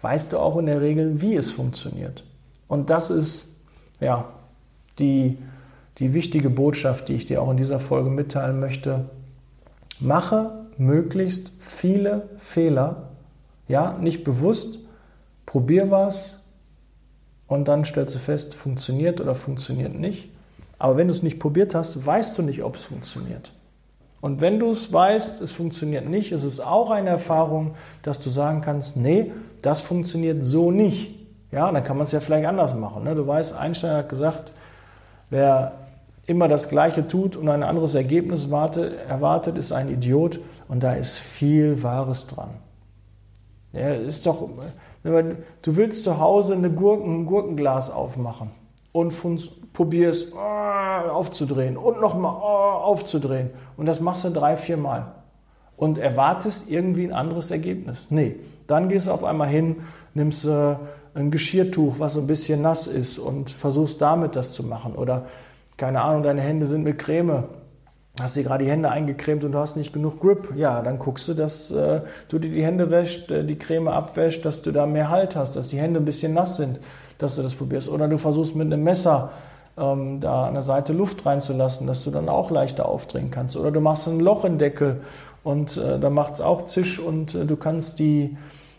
weißt 0.00 0.32
du 0.32 0.38
auch 0.38 0.56
in 0.56 0.66
der 0.66 0.80
Regel, 0.80 1.20
wie 1.20 1.36
es 1.36 1.52
funktioniert. 1.52 2.24
Und 2.66 2.90
das 2.90 3.10
ist 3.10 3.50
ja 4.00 4.26
die, 4.98 5.38
die 5.98 6.14
wichtige 6.14 6.50
Botschaft, 6.50 7.08
die 7.08 7.14
ich 7.14 7.26
dir 7.26 7.42
auch 7.42 7.50
in 7.50 7.56
dieser 7.56 7.78
Folge 7.78 8.10
mitteilen 8.10 8.58
möchte. 8.58 9.10
Mache 10.00 10.56
möglichst 10.78 11.52
viele 11.58 12.28
Fehler. 12.36 13.10
Ja, 13.68 13.96
nicht 14.00 14.24
bewusst. 14.24 14.78
Probier 15.46 15.90
was, 15.90 16.42
und 17.52 17.68
dann 17.68 17.84
stellst 17.84 18.14
du 18.14 18.18
fest, 18.18 18.54
funktioniert 18.54 19.20
oder 19.20 19.34
funktioniert 19.34 19.94
nicht. 19.94 20.30
Aber 20.78 20.96
wenn 20.96 21.08
du 21.08 21.12
es 21.12 21.22
nicht 21.22 21.38
probiert 21.38 21.74
hast, 21.74 22.06
weißt 22.06 22.38
du 22.38 22.42
nicht, 22.42 22.62
ob 22.62 22.76
es 22.76 22.84
funktioniert. 22.84 23.52
Und 24.22 24.40
wenn 24.40 24.60
du 24.60 24.70
es 24.70 24.92
weißt, 24.92 25.40
es 25.40 25.50
funktioniert 25.50 26.08
nicht, 26.08 26.30
ist 26.30 26.44
es 26.44 26.60
auch 26.60 26.90
eine 26.90 27.10
Erfahrung, 27.10 27.72
dass 28.02 28.20
du 28.20 28.30
sagen 28.30 28.60
kannst, 28.60 28.96
nee, 28.96 29.32
das 29.62 29.80
funktioniert 29.80 30.44
so 30.44 30.70
nicht. 30.70 31.18
Ja, 31.50 31.70
dann 31.72 31.82
kann 31.82 31.98
man 31.98 32.04
es 32.04 32.12
ja 32.12 32.20
vielleicht 32.20 32.46
anders 32.46 32.72
machen. 32.74 33.02
Ne? 33.02 33.16
Du 33.16 33.26
weißt, 33.26 33.52
Einstein 33.54 33.96
hat 33.96 34.08
gesagt, 34.08 34.52
wer 35.28 35.72
immer 36.26 36.46
das 36.46 36.68
Gleiche 36.68 37.08
tut 37.08 37.34
und 37.34 37.48
ein 37.48 37.64
anderes 37.64 37.96
Ergebnis 37.96 38.46
erwartet, 38.46 39.58
ist 39.58 39.72
ein 39.72 39.90
Idiot. 39.90 40.38
Und 40.68 40.84
da 40.84 40.92
ist 40.92 41.18
viel 41.18 41.82
Wahres 41.82 42.28
dran. 42.28 42.50
Ja, 43.72 43.88
ist 43.92 44.24
doch, 44.24 44.48
Du 45.02 45.76
willst 45.76 46.04
zu 46.04 46.20
Hause 46.20 46.54
eine 46.54 46.70
Gurken, 46.70 47.22
ein 47.22 47.26
Gurkenglas 47.26 47.90
aufmachen 47.90 48.52
und 48.92 49.12
probierst 49.72 50.32
oh, 50.34 51.10
aufzudrehen 51.10 51.76
und 51.76 52.00
nochmal 52.00 52.34
oh, 52.40 52.84
aufzudrehen. 52.84 53.50
Und 53.76 53.86
das 53.86 54.00
machst 54.00 54.24
du 54.24 54.30
drei, 54.30 54.56
vier 54.56 54.76
Mal. 54.76 55.12
Und 55.76 55.98
erwartest 55.98 56.70
irgendwie 56.70 57.04
ein 57.04 57.12
anderes 57.12 57.50
Ergebnis. 57.50 58.08
Nee, 58.10 58.36
dann 58.66 58.88
gehst 58.88 59.06
du 59.06 59.10
auf 59.10 59.24
einmal 59.24 59.48
hin, 59.48 59.76
nimmst 60.14 60.44
äh, 60.44 60.76
ein 61.14 61.30
Geschirrtuch, 61.30 61.96
was 61.98 62.14
so 62.14 62.20
ein 62.20 62.26
bisschen 62.26 62.62
nass 62.62 62.86
ist 62.86 63.18
und 63.18 63.50
versuchst 63.50 64.00
damit 64.00 64.36
das 64.36 64.52
zu 64.52 64.62
machen. 64.64 64.94
Oder, 64.94 65.26
keine 65.76 66.02
Ahnung, 66.02 66.22
deine 66.22 66.40
Hände 66.40 66.66
sind 66.66 66.84
mit 66.84 66.98
Creme 66.98 67.44
hast 68.20 68.36
dir 68.36 68.42
gerade 68.42 68.64
die 68.64 68.70
Hände 68.70 68.90
eingecremt 68.90 69.42
und 69.44 69.52
du 69.52 69.58
hast 69.58 69.76
nicht 69.76 69.92
genug 69.92 70.20
Grip, 70.20 70.54
ja, 70.56 70.82
dann 70.82 70.98
guckst 70.98 71.28
du, 71.28 71.34
dass 71.34 71.70
äh, 71.70 72.02
du 72.28 72.38
dir 72.38 72.50
die 72.50 72.64
Hände 72.64 72.90
wäscht, 72.90 73.30
äh, 73.30 73.44
die 73.44 73.58
Creme 73.58 73.88
abwäscht, 73.88 74.44
dass 74.44 74.62
du 74.62 74.70
da 74.70 74.86
mehr 74.86 75.08
Halt 75.08 75.34
hast, 75.34 75.56
dass 75.56 75.68
die 75.68 75.78
Hände 75.78 76.00
ein 76.00 76.04
bisschen 76.04 76.34
nass 76.34 76.56
sind, 76.56 76.78
dass 77.16 77.36
du 77.36 77.42
das 77.42 77.54
probierst. 77.54 77.88
Oder 77.88 78.08
du 78.08 78.18
versuchst 78.18 78.54
mit 78.54 78.66
einem 78.66 78.84
Messer 78.84 79.30
ähm, 79.76 80.20
da 80.20 80.46
an 80.46 80.54
der 80.54 80.62
Seite 80.62 80.92
Luft 80.92 81.24
reinzulassen, 81.24 81.86
dass 81.86 82.04
du 82.04 82.10
dann 82.10 82.28
auch 82.28 82.50
leichter 82.50 82.88
aufdrehen 82.88 83.30
kannst. 83.30 83.56
Oder 83.56 83.70
du 83.70 83.80
machst 83.80 84.06
ein 84.06 84.20
Loch 84.20 84.44
im 84.44 84.58
Deckel 84.58 85.00
und 85.42 85.76
äh, 85.76 85.98
dann 85.98 86.12
macht 86.12 86.34
es 86.34 86.40
auch 86.40 86.64
Zisch 86.64 86.98
und 86.98 87.34
äh, 87.34 87.46
du 87.46 87.56
kannst 87.56 87.98
die, 87.98 88.36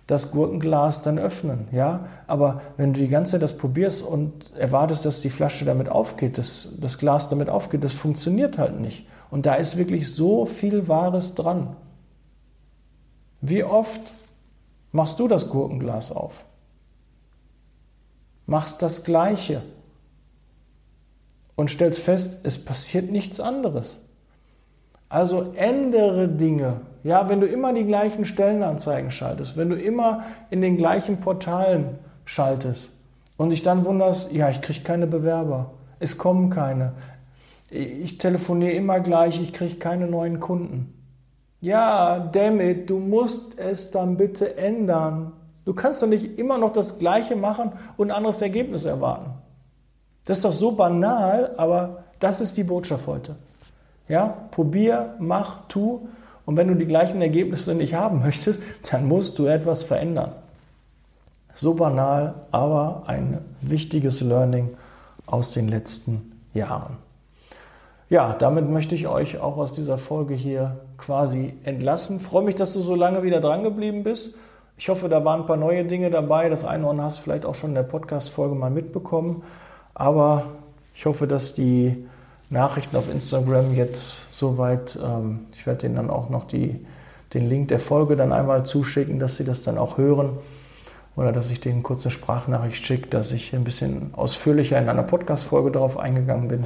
das 0.07 0.31
Gurkenglas 0.31 1.01
dann 1.01 1.17
öffnen, 1.17 1.67
ja. 1.71 2.05
Aber 2.27 2.61
wenn 2.77 2.93
du 2.93 2.99
die 3.01 3.07
ganze 3.07 3.33
Zeit 3.33 3.41
das 3.41 3.57
probierst 3.57 4.03
und 4.03 4.55
erwartest, 4.55 5.05
dass 5.05 5.21
die 5.21 5.29
Flasche 5.29 5.65
damit 5.65 5.89
aufgeht, 5.89 6.37
das, 6.37 6.69
das 6.79 6.97
Glas 6.97 7.29
damit 7.29 7.49
aufgeht, 7.49 7.83
das 7.83 7.93
funktioniert 7.93 8.57
halt 8.57 8.79
nicht. 8.79 9.07
Und 9.31 9.45
da 9.45 9.55
ist 9.55 9.77
wirklich 9.77 10.13
so 10.13 10.45
viel 10.45 10.87
Wahres 10.87 11.33
dran. 11.33 11.75
Wie 13.41 13.63
oft 13.63 14.13
machst 14.91 15.19
du 15.19 15.27
das 15.27 15.49
Gurkenglas 15.49 16.11
auf? 16.11 16.45
Machst 18.45 18.81
das 18.81 19.03
Gleiche 19.03 19.63
und 21.55 21.69
stellst 21.69 22.01
fest, 22.01 22.39
es 22.43 22.63
passiert 22.63 23.11
nichts 23.11 23.39
anderes. 23.39 24.01
Also 25.09 25.53
ändere 25.55 26.27
Dinge. 26.27 26.81
Ja, 27.03 27.29
wenn 27.29 27.41
du 27.41 27.47
immer 27.47 27.73
die 27.73 27.85
gleichen 27.85 28.25
Stellenanzeigen 28.25 29.11
schaltest, 29.11 29.57
wenn 29.57 29.69
du 29.69 29.75
immer 29.75 30.23
in 30.49 30.61
den 30.61 30.77
gleichen 30.77 31.19
Portalen 31.19 31.99
schaltest 32.25 32.91
und 33.37 33.49
dich 33.49 33.61
dann 33.61 33.85
wunderst, 33.85 34.31
ja, 34.31 34.49
ich 34.49 34.61
kriege 34.61 34.81
keine 34.81 35.05
Bewerber, 35.05 35.71
es 35.99 36.17
kommen 36.17 36.49
keine, 36.49 36.93
ich 37.69 38.17
telefoniere 38.17 38.71
immer 38.71 38.99
gleich, 38.99 39.41
ich 39.41 39.51
kriege 39.51 39.75
keine 39.75 40.07
neuen 40.07 40.39
Kunden. 40.39 40.93
Ja, 41.59 42.19
damn 42.19 42.59
it, 42.59 42.89
du 42.89 42.99
musst 42.99 43.57
es 43.57 43.91
dann 43.91 44.17
bitte 44.17 44.57
ändern. 44.57 45.33
Du 45.65 45.73
kannst 45.73 46.01
doch 46.01 46.07
nicht 46.07 46.37
immer 46.37 46.57
noch 46.57 46.73
das 46.73 46.99
Gleiche 46.99 47.35
machen 47.35 47.71
und 47.97 48.11
ein 48.11 48.17
anderes 48.17 48.41
Ergebnis 48.41 48.83
erwarten. 48.83 49.31
Das 50.25 50.37
ist 50.37 50.45
doch 50.45 50.53
so 50.53 50.71
banal, 50.71 51.53
aber 51.57 52.03
das 52.19 52.41
ist 52.41 52.55
die 52.57 52.63
Botschaft 52.63 53.07
heute. 53.07 53.35
Ja, 54.07 54.47
probier, 54.51 55.15
mach, 55.19 55.67
tu. 55.67 56.07
Und 56.45 56.57
wenn 56.57 56.67
du 56.67 56.75
die 56.75 56.85
gleichen 56.85 57.21
Ergebnisse 57.21 57.73
nicht 57.73 57.93
haben 57.93 58.19
möchtest, 58.21 58.61
dann 58.91 59.07
musst 59.07 59.39
du 59.39 59.45
etwas 59.45 59.83
verändern. 59.83 60.33
So 61.53 61.73
banal, 61.73 62.33
aber 62.51 63.03
ein 63.07 63.39
wichtiges 63.61 64.21
Learning 64.21 64.69
aus 65.25 65.51
den 65.51 65.67
letzten 65.67 66.31
Jahren. 66.53 66.97
Ja, 68.09 68.33
damit 68.33 68.69
möchte 68.69 68.95
ich 68.95 69.07
euch 69.07 69.39
auch 69.39 69.57
aus 69.57 69.73
dieser 69.73 69.97
Folge 69.97 70.33
hier 70.33 70.77
quasi 70.97 71.53
entlassen. 71.63 72.19
freue 72.19 72.43
mich, 72.43 72.55
dass 72.55 72.73
du 72.73 72.81
so 72.81 72.95
lange 72.95 73.23
wieder 73.23 73.41
dran 73.41 73.63
geblieben 73.63 74.03
bist. 74.03 74.35
Ich 74.77 74.89
hoffe, 74.89 75.09
da 75.09 75.23
waren 75.23 75.41
ein 75.41 75.45
paar 75.45 75.57
neue 75.57 75.85
Dinge 75.85 76.09
dabei. 76.09 76.49
Das 76.49 76.65
eine 76.65 76.83
oder 76.83 76.91
andere 76.91 77.07
hast 77.07 77.19
du 77.19 77.23
vielleicht 77.23 77.45
auch 77.45 77.55
schon 77.55 77.71
in 77.71 77.75
der 77.75 77.83
Podcast-Folge 77.83 78.55
mal 78.55 78.71
mitbekommen. 78.71 79.43
Aber 79.93 80.45
ich 80.95 81.05
hoffe, 81.05 81.27
dass 81.27 81.53
die 81.53 82.05
Nachrichten 82.49 82.95
auf 82.95 83.09
Instagram 83.09 83.73
jetzt 83.73 84.37
soweit, 84.37 84.97
ähm, 85.03 85.47
ich 85.53 85.65
werde 85.65 85.81
denen 85.81 85.95
dann 85.95 86.09
auch 86.09 86.29
noch 86.29 86.45
die, 86.45 86.85
den 87.33 87.49
Link 87.49 87.69
der 87.69 87.79
Folge 87.79 88.15
dann 88.15 88.31
einmal 88.31 88.63
zuschicken, 88.63 89.19
dass 89.19 89.37
sie 89.37 89.45
das 89.45 89.63
dann 89.63 89.77
auch 89.77 89.97
hören. 89.97 90.37
Oder 91.15 91.31
dass 91.31 91.51
ich 91.51 91.59
denen 91.59 91.83
kurz 91.83 92.05
eine 92.05 92.11
Sprachnachricht 92.11 92.83
schicke, 92.85 93.07
dass 93.07 93.31
ich 93.31 93.53
ein 93.53 93.63
bisschen 93.63 94.13
ausführlicher 94.13 94.79
in 94.79 94.89
einer 94.89 95.03
Podcast-Folge 95.03 95.71
darauf 95.71 95.97
eingegangen 95.97 96.47
bin. 96.47 96.65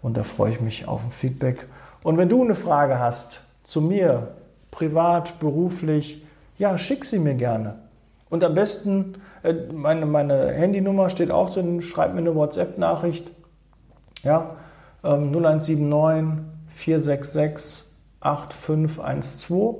Und 0.00 0.16
da 0.16 0.24
freue 0.24 0.52
ich 0.52 0.60
mich 0.60 0.88
auf 0.88 1.04
ein 1.04 1.10
Feedback. 1.10 1.66
Und 2.02 2.16
wenn 2.16 2.28
du 2.28 2.42
eine 2.42 2.54
Frage 2.54 2.98
hast 2.98 3.42
zu 3.62 3.80
mir, 3.80 4.34
privat, 4.70 5.38
beruflich, 5.38 6.22
ja, 6.58 6.76
schick 6.78 7.04
sie 7.04 7.18
mir 7.18 7.34
gerne. 7.34 7.76
Und 8.30 8.42
am 8.42 8.54
besten, 8.54 9.16
äh, 9.42 9.54
meine, 9.72 10.06
meine 10.06 10.52
Handynummer 10.52 11.10
steht 11.10 11.30
auch 11.30 11.50
drin, 11.50 11.82
schreib 11.82 12.14
mir 12.14 12.20
eine 12.20 12.34
WhatsApp-Nachricht. 12.34 13.30
Ja, 14.22 14.56
ähm, 15.04 15.30
0179 15.30 16.44
466 16.68 17.84
8512. 18.20 19.76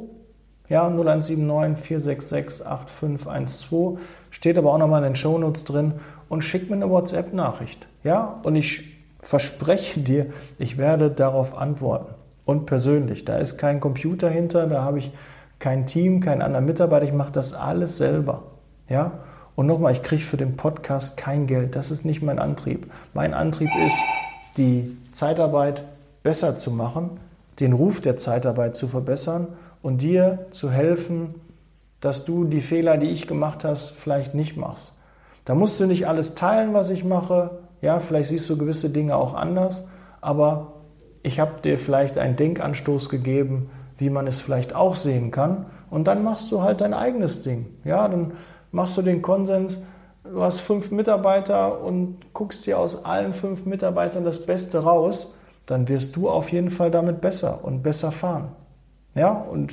Ja, 0.68 0.88
0179 0.88 1.84
466 1.84 2.66
8512. 2.66 4.00
Steht 4.30 4.58
aber 4.58 4.72
auch 4.72 4.78
nochmal 4.78 5.02
in 5.02 5.10
den 5.10 5.16
Shownotes 5.16 5.64
drin. 5.64 5.94
Und 6.28 6.42
schick 6.42 6.70
mir 6.70 6.76
eine 6.76 6.90
WhatsApp-Nachricht. 6.90 7.86
Ja, 8.02 8.40
und 8.42 8.56
ich 8.56 8.94
verspreche 9.20 10.00
dir, 10.00 10.26
ich 10.58 10.78
werde 10.78 11.10
darauf 11.10 11.56
antworten. 11.56 12.14
Und 12.44 12.66
persönlich. 12.66 13.24
Da 13.24 13.38
ist 13.38 13.56
kein 13.56 13.80
Computer 13.80 14.28
hinter, 14.28 14.66
da 14.66 14.82
habe 14.82 14.98
ich 14.98 15.12
kein 15.64 15.86
Team, 15.86 16.20
keinen 16.20 16.42
anderen 16.42 16.66
Mitarbeiter. 16.66 17.06
Ich 17.06 17.14
mache 17.14 17.32
das 17.32 17.54
alles 17.54 17.96
selber. 17.96 18.42
Ja? 18.86 19.12
Und 19.54 19.64
nochmal, 19.64 19.92
ich 19.92 20.02
kriege 20.02 20.20
für 20.20 20.36
den 20.36 20.58
Podcast 20.58 21.16
kein 21.16 21.46
Geld. 21.46 21.74
Das 21.74 21.90
ist 21.90 22.04
nicht 22.04 22.20
mein 22.20 22.38
Antrieb. 22.38 22.92
Mein 23.14 23.32
Antrieb 23.32 23.70
ist, 23.86 23.96
die 24.58 24.94
Zeitarbeit 25.10 25.82
besser 26.22 26.58
zu 26.58 26.70
machen, 26.70 27.18
den 27.60 27.72
Ruf 27.72 28.02
der 28.02 28.18
Zeitarbeit 28.18 28.76
zu 28.76 28.88
verbessern 28.88 29.46
und 29.80 30.02
dir 30.02 30.44
zu 30.50 30.70
helfen, 30.70 31.34
dass 31.98 32.26
du 32.26 32.44
die 32.44 32.60
Fehler, 32.60 32.98
die 32.98 33.08
ich 33.08 33.26
gemacht 33.26 33.64
hast, 33.64 33.88
vielleicht 33.88 34.34
nicht 34.34 34.58
machst. 34.58 34.92
Da 35.46 35.54
musst 35.54 35.80
du 35.80 35.86
nicht 35.86 36.06
alles 36.06 36.34
teilen, 36.34 36.74
was 36.74 36.90
ich 36.90 37.04
mache. 37.04 37.52
Ja, 37.80 38.00
vielleicht 38.00 38.28
siehst 38.28 38.50
du 38.50 38.58
gewisse 38.58 38.90
Dinge 38.90 39.16
auch 39.16 39.32
anders, 39.32 39.88
aber 40.20 40.74
ich 41.22 41.40
habe 41.40 41.62
dir 41.62 41.78
vielleicht 41.78 42.18
einen 42.18 42.36
Denkanstoß 42.36 43.08
gegeben, 43.08 43.70
wie 43.98 44.10
man 44.10 44.26
es 44.26 44.40
vielleicht 44.40 44.74
auch 44.74 44.94
sehen 44.94 45.30
kann. 45.30 45.66
Und 45.90 46.04
dann 46.04 46.24
machst 46.24 46.50
du 46.50 46.62
halt 46.62 46.80
dein 46.80 46.94
eigenes 46.94 47.42
Ding. 47.42 47.66
Ja, 47.84 48.08
dann 48.08 48.32
machst 48.72 48.96
du 48.96 49.02
den 49.02 49.22
Konsens, 49.22 49.82
du 50.24 50.42
hast 50.42 50.60
fünf 50.60 50.90
Mitarbeiter 50.90 51.82
und 51.82 52.16
guckst 52.32 52.66
dir 52.66 52.78
aus 52.78 53.04
allen 53.04 53.32
fünf 53.32 53.66
Mitarbeitern 53.66 54.24
das 54.24 54.44
Beste 54.44 54.78
raus, 54.78 55.28
dann 55.66 55.88
wirst 55.88 56.16
du 56.16 56.28
auf 56.28 56.50
jeden 56.50 56.70
Fall 56.70 56.90
damit 56.90 57.20
besser 57.20 57.60
und 57.62 57.82
besser 57.82 58.10
fahren. 58.12 58.48
Ja, 59.14 59.30
und 59.30 59.72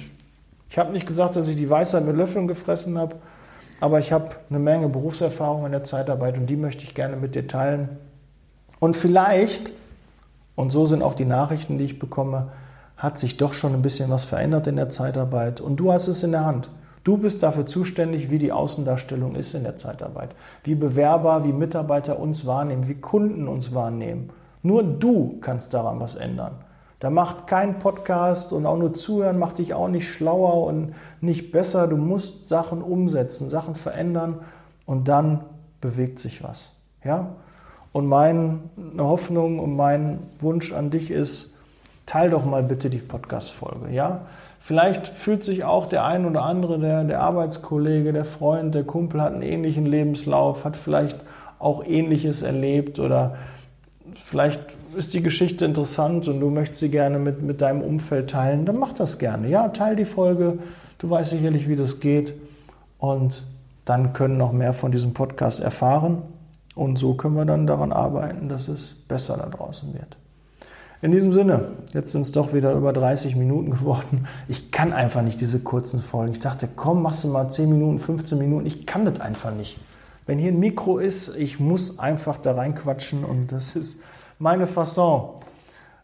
ich 0.69 0.77
habe 0.77 0.91
nicht 0.91 1.07
gesagt, 1.07 1.35
dass 1.35 1.49
ich 1.49 1.55
die 1.55 1.69
Weisheit 1.69 2.05
mit 2.05 2.15
Löffeln 2.15 2.47
gefressen 2.47 2.97
habe, 2.97 3.15
aber 3.79 3.99
ich 3.99 4.11
habe 4.11 4.29
eine 4.49 4.59
Menge 4.59 4.87
Berufserfahrung 4.87 5.65
in 5.65 5.71
der 5.71 5.83
Zeitarbeit 5.83 6.37
und 6.37 6.45
die 6.45 6.55
möchte 6.55 6.83
ich 6.83 6.93
gerne 6.93 7.17
mit 7.17 7.33
dir 7.33 7.47
teilen. 7.47 7.89
Und 8.79 8.95
vielleicht, 8.95 9.71
und 10.55 10.71
so 10.71 10.85
sind 10.85 11.01
auch 11.01 11.15
die 11.15 11.25
Nachrichten, 11.25 11.77
die 11.77 11.85
ich 11.85 11.99
bekomme, 11.99 12.51
hat 13.01 13.17
sich 13.17 13.35
doch 13.35 13.55
schon 13.55 13.73
ein 13.73 13.81
bisschen 13.81 14.11
was 14.11 14.25
verändert 14.25 14.67
in 14.67 14.75
der 14.75 14.89
Zeitarbeit 14.89 15.59
und 15.59 15.77
du 15.77 15.91
hast 15.91 16.07
es 16.07 16.21
in 16.21 16.33
der 16.33 16.45
Hand. 16.45 16.69
Du 17.03 17.17
bist 17.17 17.41
dafür 17.41 17.65
zuständig, 17.65 18.29
wie 18.29 18.37
die 18.37 18.51
Außendarstellung 18.51 19.33
ist 19.33 19.55
in 19.55 19.63
der 19.63 19.75
Zeitarbeit, 19.75 20.35
wie 20.63 20.75
Bewerber, 20.75 21.43
wie 21.43 21.51
Mitarbeiter 21.51 22.19
uns 22.19 22.45
wahrnehmen, 22.45 22.87
wie 22.87 23.01
Kunden 23.01 23.47
uns 23.47 23.73
wahrnehmen. 23.73 24.29
Nur 24.61 24.83
du 24.83 25.39
kannst 25.41 25.73
daran 25.73 25.99
was 25.99 26.13
ändern. 26.13 26.63
Da 26.99 27.09
macht 27.09 27.47
kein 27.47 27.79
Podcast 27.79 28.53
und 28.53 28.67
auch 28.67 28.77
nur 28.77 28.93
zuhören 28.93 29.39
macht 29.39 29.57
dich 29.57 29.73
auch 29.73 29.87
nicht 29.87 30.07
schlauer 30.07 30.67
und 30.67 30.93
nicht 31.21 31.51
besser. 31.51 31.87
Du 31.87 31.97
musst 31.97 32.47
Sachen 32.47 32.83
umsetzen, 32.83 33.49
Sachen 33.49 33.73
verändern 33.73 34.41
und 34.85 35.07
dann 35.07 35.43
bewegt 35.81 36.19
sich 36.19 36.43
was. 36.43 36.73
Ja? 37.03 37.35
Und 37.93 38.05
meine 38.05 38.59
Hoffnung 38.99 39.57
und 39.57 39.75
mein 39.75 40.19
Wunsch 40.37 40.71
an 40.71 40.91
dich 40.91 41.09
ist, 41.09 41.50
teil 42.11 42.29
doch 42.29 42.43
mal 42.43 42.61
bitte 42.61 42.89
die 42.89 42.97
Podcast-Folge. 42.97 43.93
Ja? 43.93 44.23
Vielleicht 44.59 45.07
fühlt 45.07 45.45
sich 45.45 45.63
auch 45.63 45.85
der 45.85 46.03
ein 46.03 46.25
oder 46.25 46.43
andere, 46.43 46.77
der, 46.77 47.05
der 47.05 47.21
Arbeitskollege, 47.21 48.11
der 48.11 48.25
Freund, 48.25 48.75
der 48.75 48.83
Kumpel 48.83 49.21
hat 49.21 49.31
einen 49.31 49.43
ähnlichen 49.43 49.85
Lebenslauf, 49.85 50.65
hat 50.65 50.75
vielleicht 50.75 51.17
auch 51.57 51.85
Ähnliches 51.85 52.41
erlebt 52.41 52.99
oder 52.99 53.37
vielleicht 54.13 54.59
ist 54.97 55.13
die 55.13 55.21
Geschichte 55.21 55.63
interessant 55.63 56.27
und 56.27 56.41
du 56.41 56.49
möchtest 56.49 56.81
sie 56.81 56.89
gerne 56.89 57.17
mit, 57.17 57.43
mit 57.43 57.61
deinem 57.61 57.81
Umfeld 57.81 58.29
teilen, 58.29 58.65
dann 58.65 58.77
mach 58.77 58.91
das 58.91 59.17
gerne. 59.17 59.47
Ja, 59.47 59.69
teil 59.69 59.95
die 59.95 60.03
Folge. 60.03 60.59
Du 60.97 61.09
weißt 61.09 61.29
sicherlich, 61.29 61.69
wie 61.69 61.77
das 61.77 62.01
geht. 62.01 62.33
Und 62.99 63.45
dann 63.85 64.11
können 64.11 64.35
noch 64.35 64.51
mehr 64.51 64.73
von 64.73 64.91
diesem 64.91 65.13
Podcast 65.13 65.61
erfahren. 65.61 66.23
Und 66.75 66.99
so 66.99 67.13
können 67.13 67.35
wir 67.35 67.45
dann 67.45 67.67
daran 67.67 67.93
arbeiten, 67.93 68.49
dass 68.49 68.67
es 68.67 68.95
besser 69.07 69.37
da 69.37 69.45
draußen 69.45 69.93
wird. 69.93 70.17
In 71.03 71.11
diesem 71.11 71.33
Sinne, 71.33 71.69
jetzt 71.93 72.11
sind 72.11 72.21
es 72.21 72.31
doch 72.31 72.53
wieder 72.53 72.73
über 72.73 72.93
30 72.93 73.35
Minuten 73.35 73.71
geworden. 73.71 74.27
Ich 74.47 74.71
kann 74.71 74.93
einfach 74.93 75.23
nicht 75.23 75.41
diese 75.41 75.59
kurzen 75.59 75.99
Folgen. 75.99 76.33
Ich 76.33 76.39
dachte, 76.39 76.69
komm, 76.75 77.01
machst 77.01 77.23
du 77.23 77.29
mal 77.29 77.49
10 77.49 77.69
Minuten, 77.69 77.97
15 77.97 78.37
Minuten. 78.37 78.67
Ich 78.67 78.85
kann 78.85 79.05
das 79.05 79.19
einfach 79.19 79.51
nicht. 79.51 79.79
Wenn 80.27 80.37
hier 80.37 80.51
ein 80.51 80.59
Mikro 80.59 80.99
ist, 80.99 81.35
ich 81.35 81.59
muss 81.59 81.97
einfach 81.97 82.37
da 82.37 82.53
reinquatschen 82.53 83.25
und 83.25 83.51
das 83.51 83.75
ist 83.75 84.01
meine 84.37 84.67
Fasson. 84.67 85.41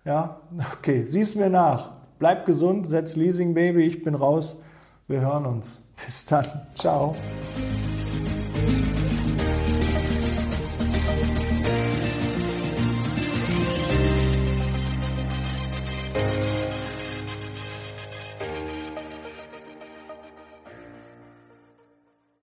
Ja, 0.04 0.38
okay, 0.74 1.06
sieh's 1.06 1.36
mir 1.36 1.50
nach. 1.50 1.92
Bleib 2.18 2.48
gesund, 2.48 2.90
setz 2.90 3.16
Leasing 3.16 3.54
Baby, 3.54 3.84
ich 3.84 4.04
bin 4.04 4.16
raus. 4.16 4.58
Wir 5.08 5.22
hören 5.22 5.46
uns. 5.46 5.80
Bis 6.04 6.26
dann. 6.26 6.46
Ciao. 6.74 7.16